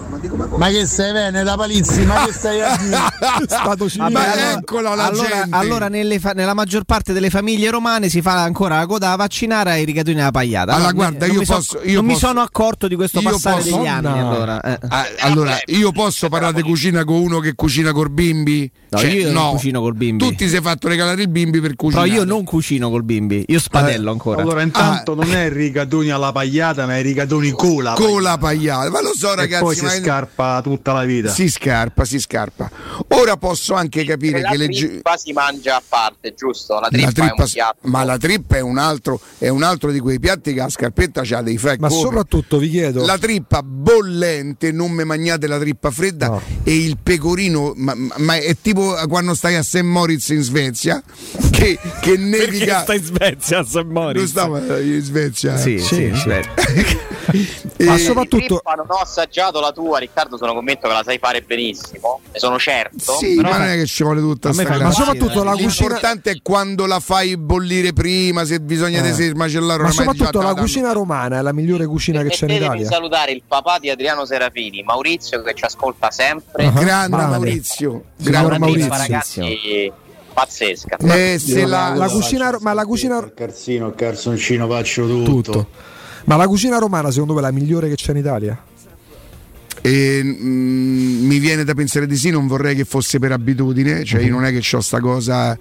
[0.57, 2.05] Ma che sei bene da Palizzi?
[2.07, 2.79] Ma che stai a
[3.47, 4.11] stato civile.
[4.11, 5.57] Ma allora- eccola la allora, gente.
[5.57, 9.17] allora nelle fa- nella maggior parte delle famiglie romane si fa ancora la coda da
[9.17, 10.73] vaccinare ai rigatoni alla pagliata.
[10.75, 12.95] Allora, No, guarda, non io mi so- posso- io non mi posso- sono accorto di
[12.95, 14.19] questo passare posso- degli anni.
[14.19, 14.31] No.
[14.31, 14.79] Allora, eh.
[14.89, 18.71] Ah, allora, io posso parlare di cucina con uno che cucina col bimbi?
[18.91, 19.51] No, Cioè, io non no.
[19.53, 20.25] cucino col bimbi.
[20.29, 22.09] Tu ti sei fatto regalare il bimbi per Però cucinare.
[22.09, 24.43] io non cucino col bimbi, io spadello Eh, ancora.
[24.43, 28.91] Allora, intanto non è rigatoni alla pagliata, ma è rigatoni con la con la pagliata.
[28.91, 29.63] Ma lo so, E ragazzi.
[29.65, 31.31] poi si ma scarpa tutta la vita.
[31.31, 32.71] si scarpa, si scarpa.
[33.15, 36.79] Ora posso anche capire la che le trippa si mangia a parte, giusto?
[36.81, 37.89] La trippa, la è trippa, un piatto.
[37.89, 41.23] ma la trippa è un altro, è un altro di quei piatti che la scarpetta
[41.25, 42.01] c'ha dei fai Ma come.
[42.01, 43.05] soprattutto vi chiedo.
[43.05, 46.41] la trippa bollente, non me magnate la trippa fredda No.
[46.65, 49.81] e il pecorino, ma, ma- è tipo quando stai a St.
[49.83, 51.03] Moritz in Svezia
[51.51, 52.85] che, che nevica.
[52.95, 55.57] in Svezia a San Non stavo in Svezia.
[55.57, 56.31] Sì, sì, Sì, sì.
[57.77, 60.37] E- Ma Di soprattutto trippa non ho assaggiato la tua, Riccardo.
[60.37, 62.21] Sono convinto che la sai fare benissimo.
[62.33, 62.99] Ne sono certo.
[63.19, 65.01] Sì, però ma non è che ci vuole tutta A me sta fa ma cosa.
[65.01, 69.03] impazzire, soprattutto la cucina L'importante è quando la fai bollire prima, se bisogna Eh.
[69.03, 72.55] di se smacellare ma soprattutto la cucina romana è la migliore cucina che c'è in
[72.63, 72.87] Italia.
[72.87, 76.67] salutare il papà di Adriano Serafini, Maurizio, che ci ascolta sempre.
[76.67, 76.71] Ah.
[76.71, 77.17] Grande.
[77.17, 78.89] Maurizio, Signor grande Una Maurizio.
[78.97, 79.93] ragazzi,
[80.33, 80.97] pazzesca.
[80.99, 85.31] Eh, se la- la cucina, ma la cucina Il carzino, il calzoncino, faccio tutto.
[85.31, 85.67] tutto.
[86.25, 88.57] Ma la cucina romana secondo voi è la migliore che c'è in Italia?
[89.85, 94.21] E, mm, mi viene da pensare di sì, non vorrei che fosse per abitudine, cioè
[94.23, 95.59] io non è che ho sta cosa.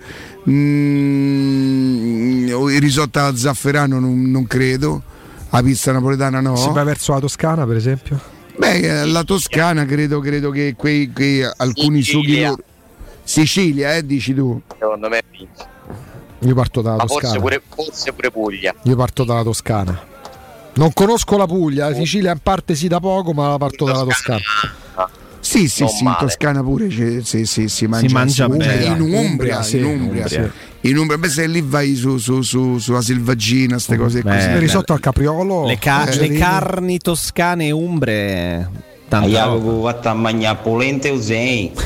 [0.49, 5.01] mm, il risotto al zafferano non, non credo,
[5.49, 6.55] la pizza napoletana no.
[6.55, 8.19] Si va verso la Toscana, per esempio?
[8.57, 12.49] Beh, eh, la Toscana credo, credo che quei, quei alcuni sughi Sicilia.
[12.49, 12.63] loro-
[13.23, 14.61] Sicilia, eh, dici tu.
[14.77, 15.69] Secondo me vince.
[16.39, 17.41] Io parto dalla Ma forse Toscana.
[17.41, 18.75] pure, forse pure Puglia.
[18.83, 20.09] Io parto dalla Toscana.
[20.73, 24.39] Non conosco la Puglia, la Sicilia in parte sì da poco, ma parto dalla Toscana.
[25.43, 26.17] Sì, sì, Non sì, in male.
[26.19, 28.85] Toscana pure c'è- sì, sì, si mangia, mangia in Umbria, bene.
[28.85, 30.51] in Umbria, sì, in Umbria, Umbria.
[30.81, 31.17] in Umbria.
[31.17, 34.49] Beh, se lì vai su, su, su, sulla selvaggina, queste cose Beh, così.
[34.49, 36.37] Il risotto al capriolo, Le, ca- le cerini.
[36.37, 38.69] carni toscane e umbre.
[39.11, 39.57] Tanta roba.
[39.57, 41.71] Jacopo, vatta a mangiare polente o zei.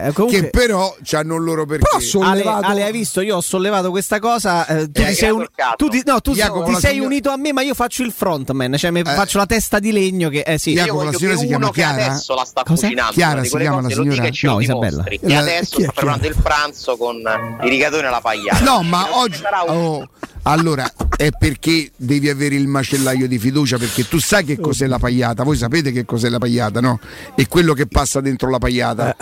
[0.00, 1.82] Eh, comunque- che però hanno il loro perché.
[1.84, 2.04] Però Ale,
[2.42, 3.20] sollevato Ale, hai visto?
[3.22, 4.66] Io ho sollevato questa cosa.
[4.66, 7.08] eh, tu Eh, ti sei, un- tu ti- no, tu Jacopo, ti la sei signora-
[7.08, 10.28] unito a me, ma io faccio il frontman, cioè mi faccio la testa di legno.
[10.28, 10.74] Che, eh sì.
[10.74, 12.04] Jacopo, Io la signora che si chiama Chiara?
[12.04, 12.80] adesso la sta Cos'è?
[12.86, 14.24] cucinando Chiara si chiama cose, la signora?
[14.26, 15.02] e No, Isabella.
[15.08, 15.20] dimostri.
[15.22, 17.16] Eh, adesso sta preparando il pranzo con
[17.62, 19.40] i rigatoni alla pagliata No, ma oggi.
[19.66, 20.08] un- oh,
[20.42, 24.98] allora è perché devi avere il macellaio di fiducia perché tu sai che cos'è la
[24.98, 25.42] pagliata.
[25.42, 26.98] Voi sapete che cos'è la pagliata, no?
[27.34, 29.16] È quello che passa dentro la pagliata.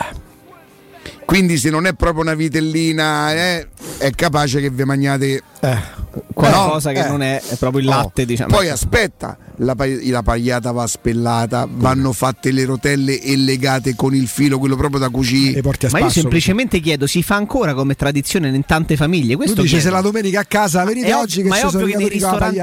[1.27, 6.93] Quindi, se non è proprio una vitellina, eh, è capace che vi mangiate eh, Qualcosa
[6.93, 7.09] che eh.
[7.09, 8.55] non è, è proprio il Oh, latte, diciamo.
[8.55, 14.15] Poi aspetta, la, pa- la pagliata va spellata, vanno fatte le rotelle e legate con
[14.15, 15.61] il filo, quello proprio da e cucire.
[15.63, 19.33] porti a Ma io semplicemente chiedo, si fa ancora come tradizione in tante famiglie?
[19.33, 19.85] Tu Questo dici chiedo.
[19.89, 21.87] se la domenica a casa venite È oggi che ma è ovvio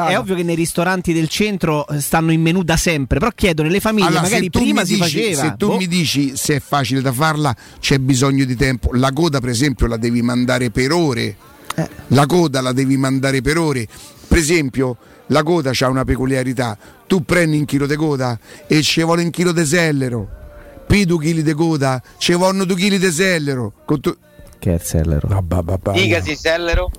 [0.08, 3.64] è ovvio che nei ristoranti del centro eh, stanno in menù da sempre, però chiedo
[3.64, 5.42] nelle famiglie, Allora, magari tu prima mi si dici- faceva.
[5.42, 5.78] Se tu Boh.
[5.78, 8.90] mi dici se è facile da farla, c'è bisogno di tempo.
[8.94, 11.36] La coda, per esempio, la devi mandare per ore.
[11.76, 11.90] Eh.
[12.08, 13.88] La coda la devi mandare per ore.
[14.28, 16.78] Per esempio, la coda ha una peculiarità.
[17.08, 18.38] Tu prendi un chilo di coda
[18.68, 20.30] e ci vuole un chilo di sellero.
[20.86, 23.74] Poi due chili di coda, ci vogliono due chili di sellero.
[23.86, 24.16] Con tu-
[24.60, 25.28] Che è il sellero?
[25.28, 25.92] No, ba, ba, ba.
[25.92, 26.92] Dicasi Sellero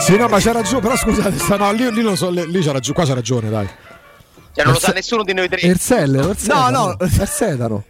[0.00, 2.60] Sì, no, ma c'ha ragione, però scusate, sta- no, lì, lì, lo so, lì, lì
[2.62, 3.68] c'ha ragione, qua c'ha ragione, dai.
[4.52, 6.96] Cioè non lo sa se- nessuno di noi tre Il sellero, il sedano.
[6.98, 7.06] no.
[7.06, 7.84] Il sedano.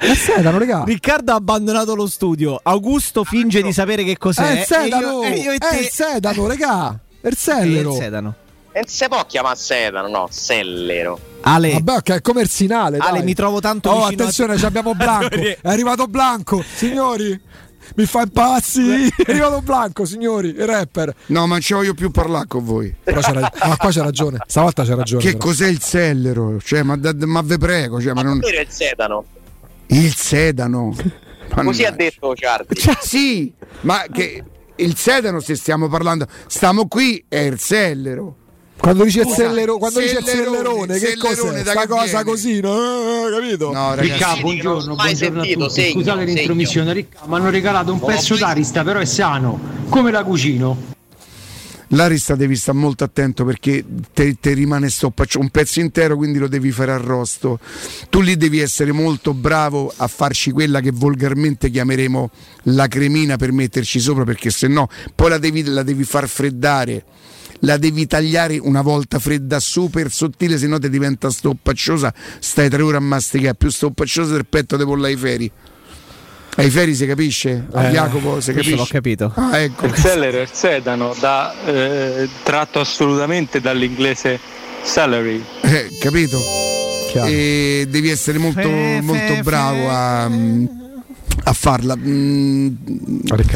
[0.00, 0.84] Il sedano, regà.
[0.84, 2.58] Riccardo ha abbandonato lo studio.
[2.62, 4.44] Augusto finge di sapere che cos'è.
[4.44, 6.98] È il sedano, E io, e io e è te- il sedano, regà.
[7.20, 7.90] È il Che è sellero.
[7.92, 8.34] il sedano.
[8.74, 11.18] non si può chiamare sedano, no, sellero.
[11.40, 12.98] Ale, Vabbè, che è commerzinale.
[12.98, 13.22] Ale, dai.
[13.24, 14.58] mi trovo tanto Oh, vicino a attenzione, te.
[14.60, 15.34] ci abbiamo Blanco.
[15.36, 17.40] È arrivato Blanco, signori.
[17.96, 19.08] Mi fa impazzire.
[19.24, 20.48] È arrivato Blanco, signori.
[20.50, 21.12] Il rapper.
[21.26, 22.94] No, ma non ci voglio più parlare con voi.
[23.02, 24.38] Però c'è ra- ma qua c'è ragione.
[24.46, 25.22] Stavolta c'è ragione.
[25.22, 25.44] Che però.
[25.46, 26.58] cos'è il sellero?
[26.62, 28.36] Cioè, ma, da- ma ve prego, cioè, ma non...
[28.42, 29.24] il sedano.
[29.88, 30.94] Il sedano.
[31.48, 31.90] Così ha Mannaggia.
[31.92, 32.74] detto Ciardi.
[32.74, 34.42] Cioè, sì, ma che
[34.76, 38.34] il sedano, se stiamo parlando, stiamo qui, è il sellero.
[38.78, 41.62] Quando dice Scusa, sellero, quando dice sellerone, che cos'è?
[41.62, 42.24] da Sta cosa viene?
[42.24, 42.76] così, no?
[43.26, 43.72] Eh, capito?
[43.72, 44.12] No, ragazzi.
[44.12, 45.70] Ricca, buongiorno, buongiorno a tutti.
[45.70, 49.58] segno, Scusate l'intromissione, Ricca, mi hanno regalato un pezzo d'arista, però è sano.
[49.88, 50.96] Come la cucino?
[51.92, 56.70] L'arista devi stare molto attento perché te rimane stoppaccio un pezzo intero, quindi lo devi
[56.70, 57.58] fare arrosto.
[58.10, 62.30] Tu lì devi essere molto bravo a farci quella che volgarmente chiameremo
[62.64, 67.04] la cremina per metterci sopra, perché se no poi la devi, la devi far freddare.
[67.62, 72.14] La devi tagliare una volta fredda super sottile, se no ti diventa stoppacciosa.
[72.38, 75.50] Stai tre ore a masticare, più stoppacciosa del petto di polla feri.
[76.58, 77.66] Ai feri si capisce?
[77.72, 78.74] A Eh, Jacopo si capisce?
[78.74, 79.32] l'ho capito.
[79.36, 79.86] Ah, ecco.
[79.86, 84.40] Il seller e il sedano da, eh, tratto assolutamente dall'inglese
[84.82, 85.44] salary.
[85.60, 86.36] Eh, capito?
[87.10, 87.28] Chiaro.
[87.28, 91.96] E devi essere molto, Fe- molto fe- bravo a, a farla.
[91.96, 92.68] Mm.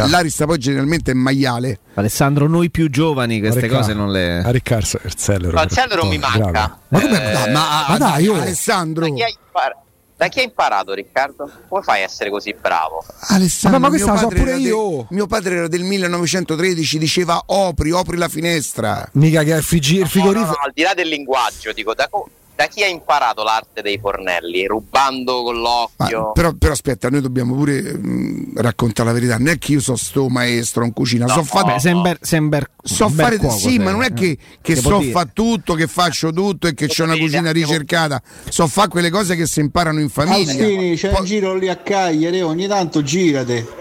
[0.09, 1.81] L'arista poi generalmente è maiale.
[1.95, 3.79] Alessandro, noi più giovani queste Riccardo.
[3.85, 4.39] cose non le...
[4.45, 5.53] A Riccardo, il sellero.
[5.55, 5.71] Ma il
[6.07, 6.79] mi manca.
[6.89, 8.41] Ma come Eh, ma, ma dai, oh.
[8.41, 9.77] Alessandro, Da chi, hai impar-
[10.23, 11.51] da chi hai imparato, Riccardo?
[11.69, 13.05] Come fai a essere così bravo?
[13.29, 15.07] Alessandro Ma- ma questa mio la so padre pure io.
[15.11, 19.09] mio padre era del 1913, diceva opri, opri la finestra.
[19.15, 20.47] Mica che è il il No, no, frigorifero.
[20.51, 23.99] no, al di là del linguaggio, dico, da, co- da chi ha imparato l'arte dei
[23.99, 24.67] fornelli?
[24.67, 26.33] Rubando con Ma- l'occhio?
[26.33, 29.39] però, però aspetta, noi dobbiamo pure mm, raccontare la verità.
[29.39, 33.09] Non è che io so sto maestro in cucina, so fare Beh, Sember, Sember, so
[33.09, 34.13] fare cuoco, sì, ma non è eh.
[34.13, 38.21] che, che Che so fare tutto, che faccio tutto e che c'ho una cucina ricercata.
[38.49, 40.53] So fare quelle cose che si imparano in famiglia.
[40.53, 43.67] Alstini, c'è Poi- un giro lì a Cagliari, ogni tanto girate.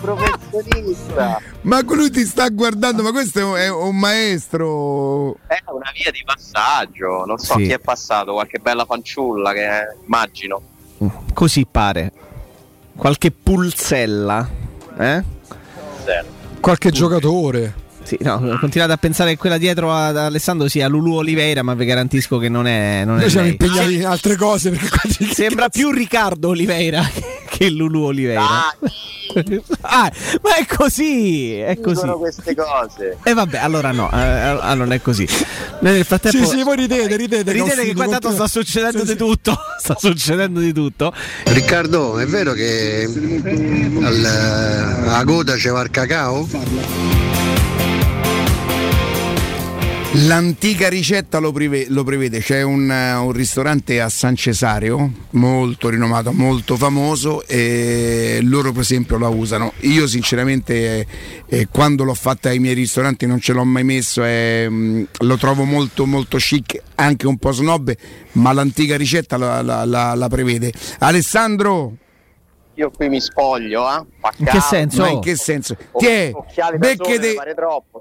[0.00, 1.40] Professionista.
[1.62, 5.36] Ma lui ti sta guardando, ma questo è un, è un maestro.
[5.46, 7.64] È una via di passaggio, non so Sì.
[7.64, 10.60] chi è passato, qualche bella fanciulla che è- immagino.
[11.34, 12.12] Così pare.
[12.96, 14.48] Qualche pulzella.
[14.98, 15.22] Eh?
[16.04, 16.26] Zero.
[16.60, 17.74] Qualche giocatore.
[18.12, 21.86] Sì, no, continuate a pensare che quella dietro ad Alessandro sia Lulu Oliveira, ma vi
[21.86, 23.56] garantisco che non è, non è Noi siamo lei.
[23.58, 25.00] impegnati in altre cose perché qua
[25.32, 27.02] Sembra più Riccardo Oliveira
[27.48, 28.42] che Lulu Oliveira.
[28.42, 28.76] Ah,
[29.80, 31.94] Ah, ma è così, è così.
[32.02, 33.16] dicono queste cose.
[33.22, 35.26] E vabbè, allora no, eh, allora non è così.
[35.80, 37.50] Nel frattempo Sì, sì, voi ridete, ridete.
[37.50, 39.16] Ridete che qua tanto sta succedendo Sì, di sì.
[39.16, 39.56] tutto.
[39.80, 41.14] Sta succedendo di tutto.
[41.44, 43.08] Riccardo, è vero che
[44.02, 46.46] al, a Goda c'è il cacao?
[50.14, 55.88] L'antica ricetta lo, prive- lo prevede, c'è un, eh, un ristorante a San Cesareo, molto
[55.88, 59.72] rinomato, molto famoso, e loro per esempio la usano.
[59.80, 61.06] Io sinceramente eh,
[61.46, 65.36] eh, quando l'ho fatta ai miei ristoranti non ce l'ho mai messo, eh, mh, lo
[65.38, 67.94] trovo molto molto chic, anche un po' snob,
[68.32, 70.74] ma l'antica ricetta la, la- la- la prevede.
[70.98, 71.96] Alessandro,
[72.74, 74.02] Io qui mi spoglio, eh?
[74.38, 75.02] In che senso?
[75.02, 75.76] ma in che senso?
[75.90, 76.32] O- Tiè,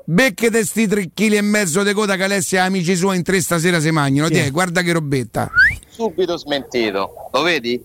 [0.05, 3.41] becchete, sti 3 kg e mezzo di coda che Alessia e amici suoi in tre
[3.41, 4.29] stasera si mangiano.
[4.29, 5.49] Tiè, guarda che robetta.
[5.89, 7.29] Subito smentito.
[7.31, 7.83] Lo vedi?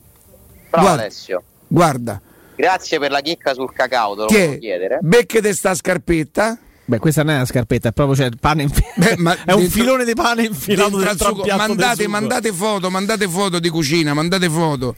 [0.70, 1.02] Bravo Guarda.
[1.02, 1.42] Alessio.
[1.66, 2.20] Guarda,
[2.54, 4.98] Grazie per la chicca sul cacao, te lo Tiè, chiedere.
[5.02, 6.56] becchete sta scarpetta.
[6.88, 9.34] Beh, questa non è una scarpetta, è proprio cioè, il pane infi- Beh, è un
[9.44, 13.68] dentro- filone di pane infilato dentro al dentro di mandate, mandate foto, mandate foto di
[13.68, 14.94] cucina, mandate foto.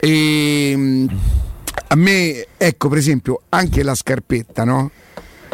[0.00, 1.06] E, mm,
[1.88, 4.90] a me, ecco, per esempio, anche la scarpetta, no?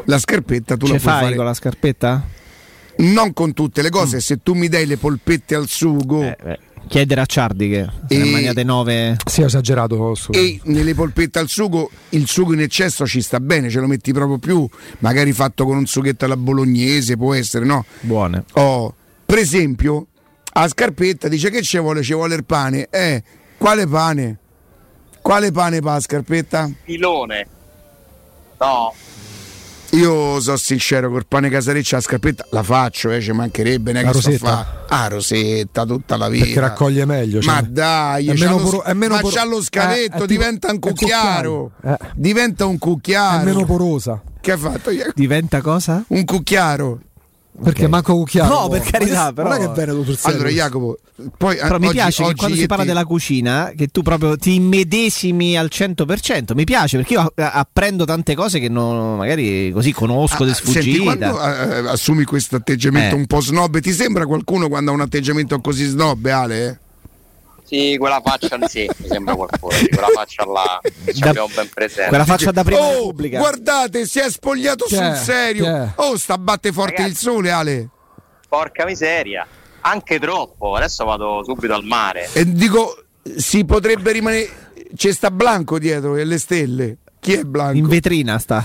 [0.05, 2.29] La scarpetta tu Ce la puoi fai fare con la scarpetta?
[2.97, 6.59] non con tutte le cose, se tu mi dai le polpette al sugo Eh, beh,
[6.89, 9.17] chiedere a Ciardi che se E- ne mangiate nove.
[9.25, 10.15] Sì, ho esagerato.
[10.31, 14.13] E nelle polpette al sugo il sugo in eccesso ci sta bene, ce lo metti
[14.13, 14.69] proprio più,
[14.99, 17.85] magari fatto con un sughetto alla bolognese, può essere, no?
[18.01, 18.45] Buone.
[18.53, 18.95] Oh,
[19.25, 20.07] per esempio,
[20.53, 22.89] a scarpetta dice che ci vuole, ci vuole il pane.
[22.91, 23.23] Eh,
[23.59, 24.39] quale pane?
[25.21, 26.71] Quale pane pa' scarpetta?
[26.85, 27.47] Filone.
[28.61, 28.95] No,
[29.95, 34.11] Io sono sincero, col pane casareccia la scarpetta la faccio, eh, ci mancherebbe, è La
[34.11, 34.85] rosetta?
[34.89, 35.03] fa.
[35.03, 36.45] Ah, rosetta tutta la vita.
[36.45, 37.41] Perché raccoglie meglio.
[37.41, 37.55] cioè.
[37.55, 40.27] Ma dai, È meno lo, poro- è meno ma poro- c'ha lo scavetto, eh, tipo-
[40.27, 41.73] diventa un cucchiaro.
[41.81, 41.99] cucchiaio.
[42.01, 42.09] Eh.
[42.17, 43.41] Diventa un cucchiaro.
[43.41, 44.21] È meno porosa.
[44.41, 44.91] Che ha fatto?
[45.15, 46.05] Diventa cosa?
[46.09, 47.01] Un cucchiaro.
[47.63, 48.51] Perché manco cucchiaio.
[48.63, 49.49] No, per carità, però.
[49.49, 50.37] Non è che è sul serio.
[50.39, 50.97] Allora, Jacopo,
[51.39, 54.03] poi Però mi oggi- piace che oggi quando si parla ti- della cucina, che tu
[54.03, 56.55] proprio ti immedesimi al 100%.
[56.55, 60.55] Mi piace perché io a- apprendo tante cose che non, magari così conosco di Ah,
[60.55, 61.03] Senti, sfuggita.
[61.03, 63.19] quando eh, assumi questo atteggiamento Eh.
[63.19, 66.81] un po' snob, ti sembra qualcuno quando ha un atteggiamento così snob, Ale?
[67.75, 69.73] Sì, quella faccia lì sì, mi sembra qualcuno.
[69.73, 70.81] sì, quella faccia là
[71.13, 72.09] ci Da- abbiamo ben presente.
[72.09, 73.39] Quella faccia da prima oh, repubblica.
[73.39, 75.65] guardate, si è spogliato Chi sul serio.
[75.65, 75.89] Chi è?
[75.97, 77.11] Oh, sta a batte forte Ragazzi.
[77.11, 77.89] il sole, Ale.
[78.49, 79.45] Porca miseria,
[79.81, 80.77] anche troppo.
[80.77, 82.29] Adesso vado subito al mare.
[82.33, 83.03] E dico,
[83.37, 84.63] si potrebbe rimanere.
[84.95, 86.99] C'è sta Blanco dietro e le stelle.
[87.19, 87.77] Chi è Blanco?
[87.77, 88.65] In vetrina sta.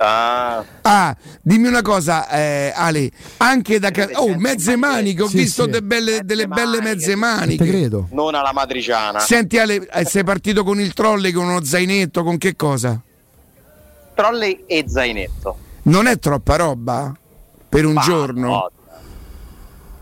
[0.00, 3.90] Ah, Ah, dimmi una cosa, eh, Ale, anche da...
[3.90, 5.70] ca- Oh, mezze maniche, ho Sì, visto sì.
[5.70, 6.82] de belle- delle belle maniche.
[6.94, 7.66] mezze Te maniche.
[7.66, 8.08] credo.
[8.12, 9.18] non alla matriciana.
[9.18, 13.00] Senti Ale, eh, sei partito con il trolley, con uno zainetto, con che cosa?
[14.14, 15.56] Trolley e zainetto.
[15.82, 17.12] Non è troppa roba?
[17.68, 18.46] Per un Ma giorno?
[18.48, 18.70] no.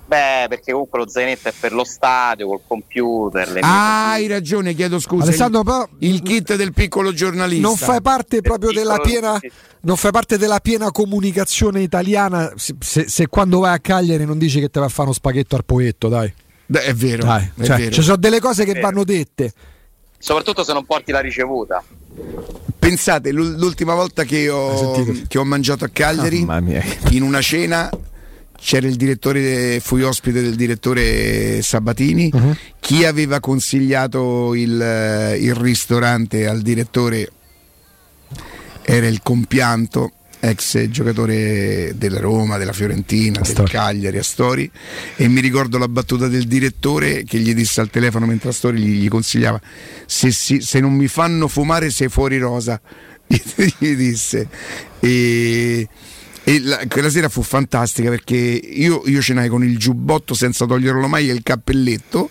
[0.07, 3.50] Beh, perché comunque lo zainetto è per lo stadio, col computer.
[3.50, 5.24] Le Ah, hai ragione, chiedo scusa.
[5.24, 7.66] Alessandro, il, però il kit del piccolo giornalista.
[7.66, 9.38] non fai parte proprio della piena
[9.80, 14.36] non fai parte della piena comunicazione italiana se, se- se quando vai a Cagliari non
[14.36, 16.32] dici che te vai a fare uno spaghetto al poetto dai,
[16.66, 17.50] Beh, è vero, dai.
[17.57, 17.90] è Cioè, vero.
[17.92, 19.52] ci sono delle cose che vanno dette
[20.18, 21.82] Soprattutto se non porti la ricevuta.
[22.78, 26.82] Pensate, l'ul- l'ultima volta che ho, che ho mangiato a Cagliari, Mamma mia.
[27.11, 27.88] in una cena
[28.59, 32.30] c'era il direttore, fui ospite del direttore Sabatini.
[32.32, 32.57] Uh-huh.
[32.80, 37.30] Chi aveva consigliato il, il ristorante al direttore
[38.82, 43.70] era il compianto ex giocatore della Roma, della Fiorentina, del Astori.
[43.70, 44.70] Cagliari, Astori
[45.16, 49.02] e mi ricordo la battuta del direttore che gli disse al telefono mentre Astori gli,
[49.02, 49.61] gli consigliava
[50.07, 52.80] se, si- se non mi fanno fumare sei fuori rosa
[53.26, 54.48] gli disse
[55.00, 55.88] e,
[56.49, 61.09] e la- quella sera fu fantastica perché io, io cenai con il giubbotto senza toglierlo
[61.09, 62.30] mai e il cappelletto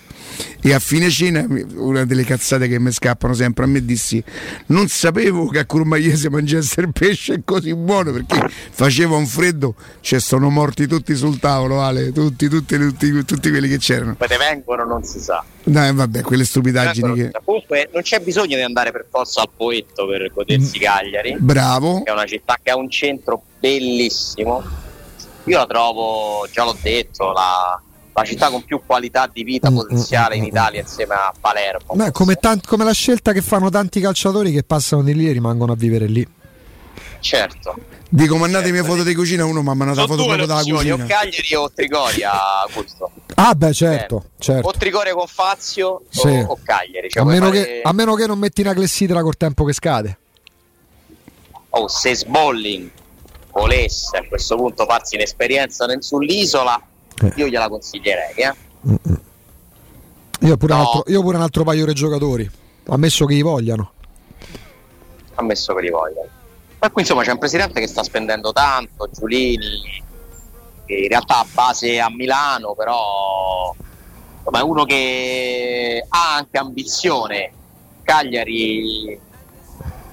[0.61, 4.23] e a fine cena una delle cazzate che mi scappano sempre a me dissi
[4.67, 10.19] non sapevo che a Curmaiese mangiasse il pesce così buono perché faceva un freddo cioè
[10.19, 14.38] sono morti tutti sul tavolo Ale tutti, tutti, tutti, tutti quelli che c'erano Poi te
[14.38, 15.43] vengono, non si sa.
[15.63, 17.31] dai vabbè quelle stupidaggini che.
[17.43, 22.09] Comunque non c'è bisogno di andare per forza al Poetto per godersi Cagliari, bravo che
[22.09, 24.63] è una città che ha un centro bellissimo.
[25.45, 27.79] Io la trovo, già l'ho detto, la,
[28.18, 31.34] la città con più qualità di vita Mm, potenziale mm, in mm, Italia insieme a
[31.39, 31.93] Palermo.
[31.95, 35.34] Beh, come, tant- come la scelta che fanno tanti calciatori che passano di lì e
[35.34, 36.26] rimangono a vivere lì
[37.20, 37.76] Certo.
[38.07, 40.91] dico mandatemi foto di cucina uno mi ha mandato la Sono foto proprio dalla opzioni,
[40.91, 43.11] o cucina Cagliari o Trigoria, Augusto.
[43.36, 44.72] ah beh certo, O certo.
[44.78, 46.28] Trigoria con Fazio Sì.
[46.28, 47.09] o, o Cagliari.
[47.09, 49.74] Cioè, a, meno fare- che, a meno che non metti una clessidra col tempo che
[49.74, 50.18] scade
[51.72, 52.89] oh, se Sbolling
[53.51, 56.93] volesse a questo punto farsi un'esperienza sull'isola, Eh.
[57.36, 58.34] Io gliela consiglierei.
[58.36, 58.53] Eh?
[60.41, 60.80] io pure, No.
[60.80, 62.49] altro, io pure un altro paio di giocatori
[62.88, 63.91] ammesso che li vogliano
[65.36, 66.22] ammesso che li voglia.
[66.80, 70.03] Ma qui insomma c'è un presidente che sta spendendo tanto, Giulini,
[70.86, 73.74] che in realtà ha base a Milano, però
[74.38, 77.51] insomma, è uno che ha anche ambizione.
[78.03, 79.20] Cagliari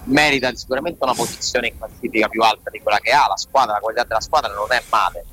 [0.05, 3.81] merita sicuramente una posizione in classifica più alta di quella che ha, la squadra, la
[3.81, 5.25] qualità della squadra non è male.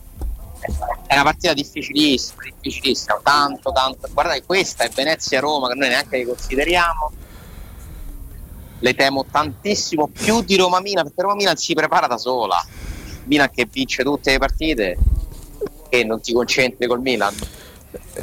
[1.08, 4.08] È una partita difficilissima, difficilissima, tanto, tanto.
[4.12, 7.12] Guardate, questa è Venezia-Roma che noi neanche consideriamo.
[8.82, 12.64] Le temo tantissimo più di Roma Milan perché Roma Milan si prepara da sola.
[13.26, 14.98] Milan che vince tutte le partite
[15.90, 17.36] e non ti concentri col Milan.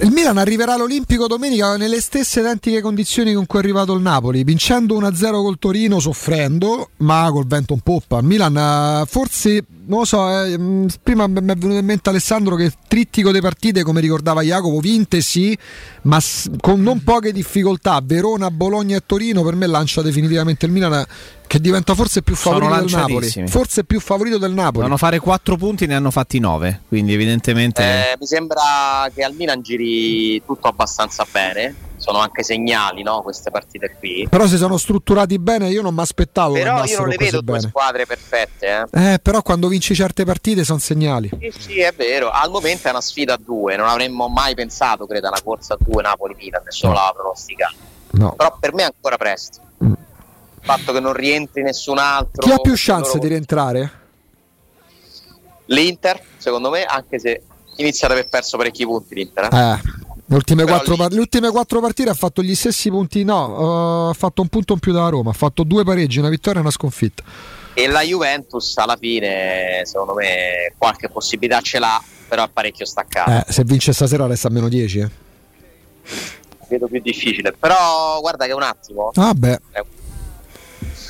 [0.00, 4.44] Il Milan arriverà all'Olimpico domenica nelle stesse identiche condizioni con cui è arrivato il Napoli,
[4.44, 8.18] vincendo 1-0 col Torino, soffrendo, ma col vento in poppa.
[8.18, 12.08] Il Milan eh, forse, non lo so, eh, mh, prima mi è venuto in mente
[12.08, 15.56] Alessandro che il trittico delle partite, come ricordava Jacopo, vinte sì,
[16.02, 18.00] ma s- con non poche difficoltà.
[18.02, 21.04] Verona, Bologna e Torino per me lancia definitivamente il Milan
[21.46, 23.32] che diventa forse più favorito del Napoli.
[23.46, 24.72] Forse più favorito del Napoli.
[24.72, 26.82] Dovevano fare 4 punti, ne hanno fatti 9.
[26.88, 27.82] Quindi, evidentemente.
[27.82, 31.74] Eh, mi sembra che al Milan giri tutto abbastanza bene
[32.06, 36.02] sono anche segnali no, queste partite qui Però se sono strutturati bene, io non mi
[36.02, 37.68] aspettavo però io non le vedo due bene.
[37.68, 39.14] squadre perfette eh.
[39.14, 41.28] Eh, però quando vinci certe partite sono segnali.
[41.40, 42.30] Sì, sì, è vero.
[42.30, 43.74] Al momento è una sfida a due.
[43.76, 46.62] Non avremmo mai pensato, credo, a una corsa a due Napoli-Milan.
[46.64, 46.98] Nessuno No.
[46.98, 47.74] l'aveva pronosticato.
[48.12, 48.32] No.
[48.36, 49.60] Però per me è ancora presto.
[49.84, 49.88] Mm.
[49.92, 49.96] Il
[50.62, 52.42] fatto che non rientri nessun altro.
[52.42, 53.90] Chi ha più chance loro- di rientrare?
[55.66, 57.42] L'Inter, secondo me, anche se
[57.76, 59.48] inizia ad aver perso parecchi punti l'Inter.
[59.52, 59.72] eh.
[59.72, 63.22] Eh, le, ultime quattro, lì- par- le ultime quattro partite ha fatto gli stessi punti.
[63.24, 65.30] No, eh, ha fatto un punto in più dalla Roma.
[65.30, 67.22] Ha fatto due pareggi, una vittoria e una sconfitta.
[67.74, 73.44] E la Juventus alla fine, secondo me, qualche possibilità ce l'ha, però è parecchio staccata.
[73.46, 74.98] Eh, se vince stasera resta a meno 10.
[75.00, 75.10] Eh.
[76.68, 77.52] Vedo più difficile.
[77.52, 79.10] Però guarda che un attimo.
[79.14, 79.60] Ah, beh.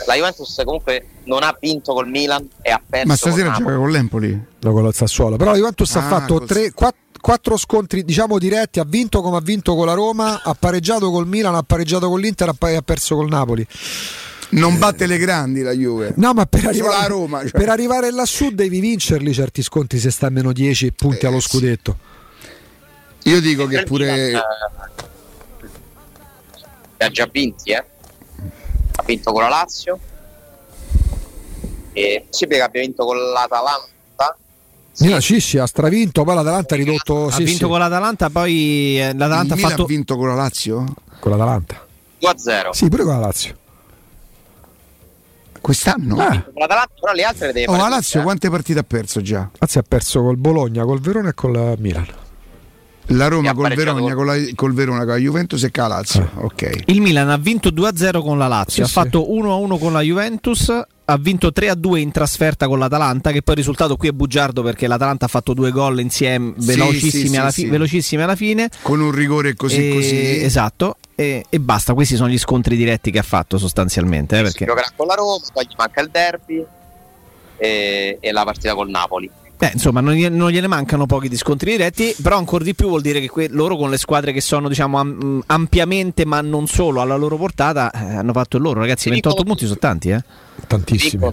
[0.06, 3.06] La Juventus comunque non ha vinto col Milan e ha perso.
[3.06, 4.44] Ma stasera con gioca con l'Empoli.
[4.60, 5.36] No, con la Sassuolo.
[5.36, 8.78] Però la Juventus ha Ah, fatto col- tre, quatt- quattro scontri, diciamo diretti.
[8.78, 12.20] Ha vinto come ha vinto con la Roma, ha pareggiato col Milan, ha pareggiato con
[12.20, 13.66] l'Inter ha e ha perso col Napoli.
[14.48, 16.12] Non batte le grandi la Juve.
[16.16, 17.50] No, ma per arrivare, Roma, cioè.
[17.50, 21.40] per arrivare lassù devi vincerli certi sconti se sta a meno 10 punti Eh, allo
[21.40, 21.48] sì.
[21.48, 21.98] scudetto.
[23.24, 24.40] Io dico che pure eh,
[26.98, 27.84] ha già vinti, eh.
[28.98, 29.98] Ha vinto con la Lazio.
[31.92, 33.88] E è possibile che abbia vinto con l'Atalanta.
[34.98, 38.30] Milan sì, sì, ha stravinto, poi l'Atalanta ha ridotto ha sì, vinto sì, con l'Atalanta,
[38.30, 40.84] poi eh, il l'Atalanta ha Milan fatto ha vinto con la Lazio?
[41.20, 41.86] con l'Atalanta.
[42.20, 42.70] 2-0.
[42.70, 43.56] Sì, pure con la Lazio.
[45.60, 46.16] Quest'anno?
[46.18, 48.22] Ah, Con l'Atalanta, però le altre le deve Oh, fare la Lazio eh.
[48.22, 49.50] quante partite ha perso già?
[49.58, 52.06] Lazio ha perso col Bologna, col Verona e col Milan.
[53.10, 55.88] La Roma col Verona, col- con la, col Verona, con la Juventus e con la
[55.96, 56.28] Lazio.
[56.36, 56.82] Ok.
[56.86, 58.92] Il Milan ha vinto 2-0 con la Lazio, Sì, ha sì.
[58.92, 60.68] fatto 1-1 con la Juventus,
[61.08, 64.88] ha vinto 3-2 in trasferta con l'Atalanta, che poi il risultato qui è bugiardo perché
[64.88, 67.70] l'Atalanta ha fatto due gol insieme, velocissimi, sì, alla, sì, fi- sì.
[67.72, 68.68] velocissimi alla fine.
[68.82, 70.42] Con un rigore così E- così.
[70.44, 74.34] Esatto, e, e basta, questi sono gli scontri diretti che ha fatto sostanzialmente.
[74.34, 76.64] eh, Si perché, giocherà con la Roma, poi gli manca il derby
[77.56, 79.30] e, e la partita col Napoli.
[79.58, 83.00] Eh, insomma, non, non gliene mancano pochi di scontri diretti, però ancora di più vuol
[83.00, 87.00] dire che que- loro con le squadre che sono diciamo am- ampiamente, ma non solo
[87.00, 88.80] alla loro portata, eh, hanno fatto il loro.
[88.80, 90.22] Ragazzi, Sì, 28 dicono punti sono tanti, eh.
[90.66, 91.32] Tantissimi.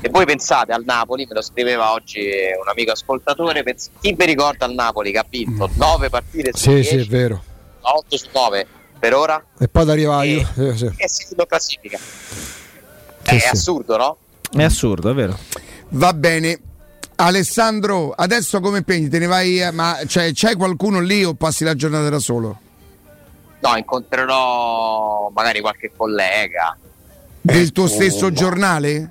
[0.00, 4.26] E voi pensate al Napoli, me lo scriveva oggi un amico ascoltatore, pens- chi vi
[4.26, 7.42] ricorda il Napoli che ha vinto 9 partite su Sì, 10, sì, è vero.
[7.80, 8.66] 8 su 9
[8.98, 10.46] per ora E poi ad arrivare E- io.
[10.54, 10.92] sì, sì.
[10.96, 11.98] e secondo classifica.
[11.98, 13.48] Sì, è sì.
[13.48, 14.16] assurdo, no?
[14.52, 15.36] È assurdo, è vero.
[15.90, 16.60] Va bene.
[17.20, 19.08] Alessandro, adesso come impegni?
[19.08, 19.60] Te ne vai?
[19.60, 22.60] eh, Ma cioè, c'hai qualcuno lì o passi la giornata da solo?
[23.60, 26.76] No, incontrerò magari qualche collega.
[27.40, 28.30] Del tuo Oh, stesso no.
[28.32, 29.10] giornale?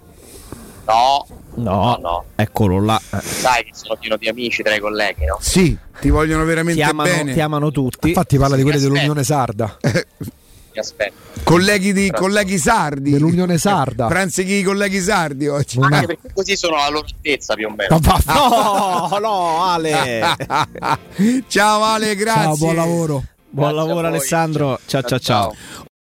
[0.85, 2.23] No, No, no, no.
[2.35, 2.97] eccolo là.
[3.21, 5.37] Sai che sono pieno di amici tra i colleghi, no?
[5.41, 7.33] Sì, ti vogliono Ti veramente amano, bene.
[7.33, 8.07] ti amano tutti.
[8.09, 8.93] Infatti parla di quelli Aspetta.
[8.93, 9.77] dell'Unione Sarda.
[10.77, 11.13] Mi aspetto.
[11.43, 13.11] colleghi, di, colleghi sardi.
[13.11, 14.05] Dell'Unione Sarda.
[14.07, 15.79] Pranzichi i colleghi sardi oggi.
[15.79, 17.99] Ma- Anche perché così sono alla loro altezza più o meno.
[19.09, 20.21] No, no, Ale.
[21.47, 22.43] Ciao Ale, grazie.
[22.43, 23.23] Ciao, buon lavoro.
[23.49, 24.07] Buon Grazie lavoro.
[24.07, 24.79] Alessandro.
[24.85, 25.55] Ciao ciao ciao.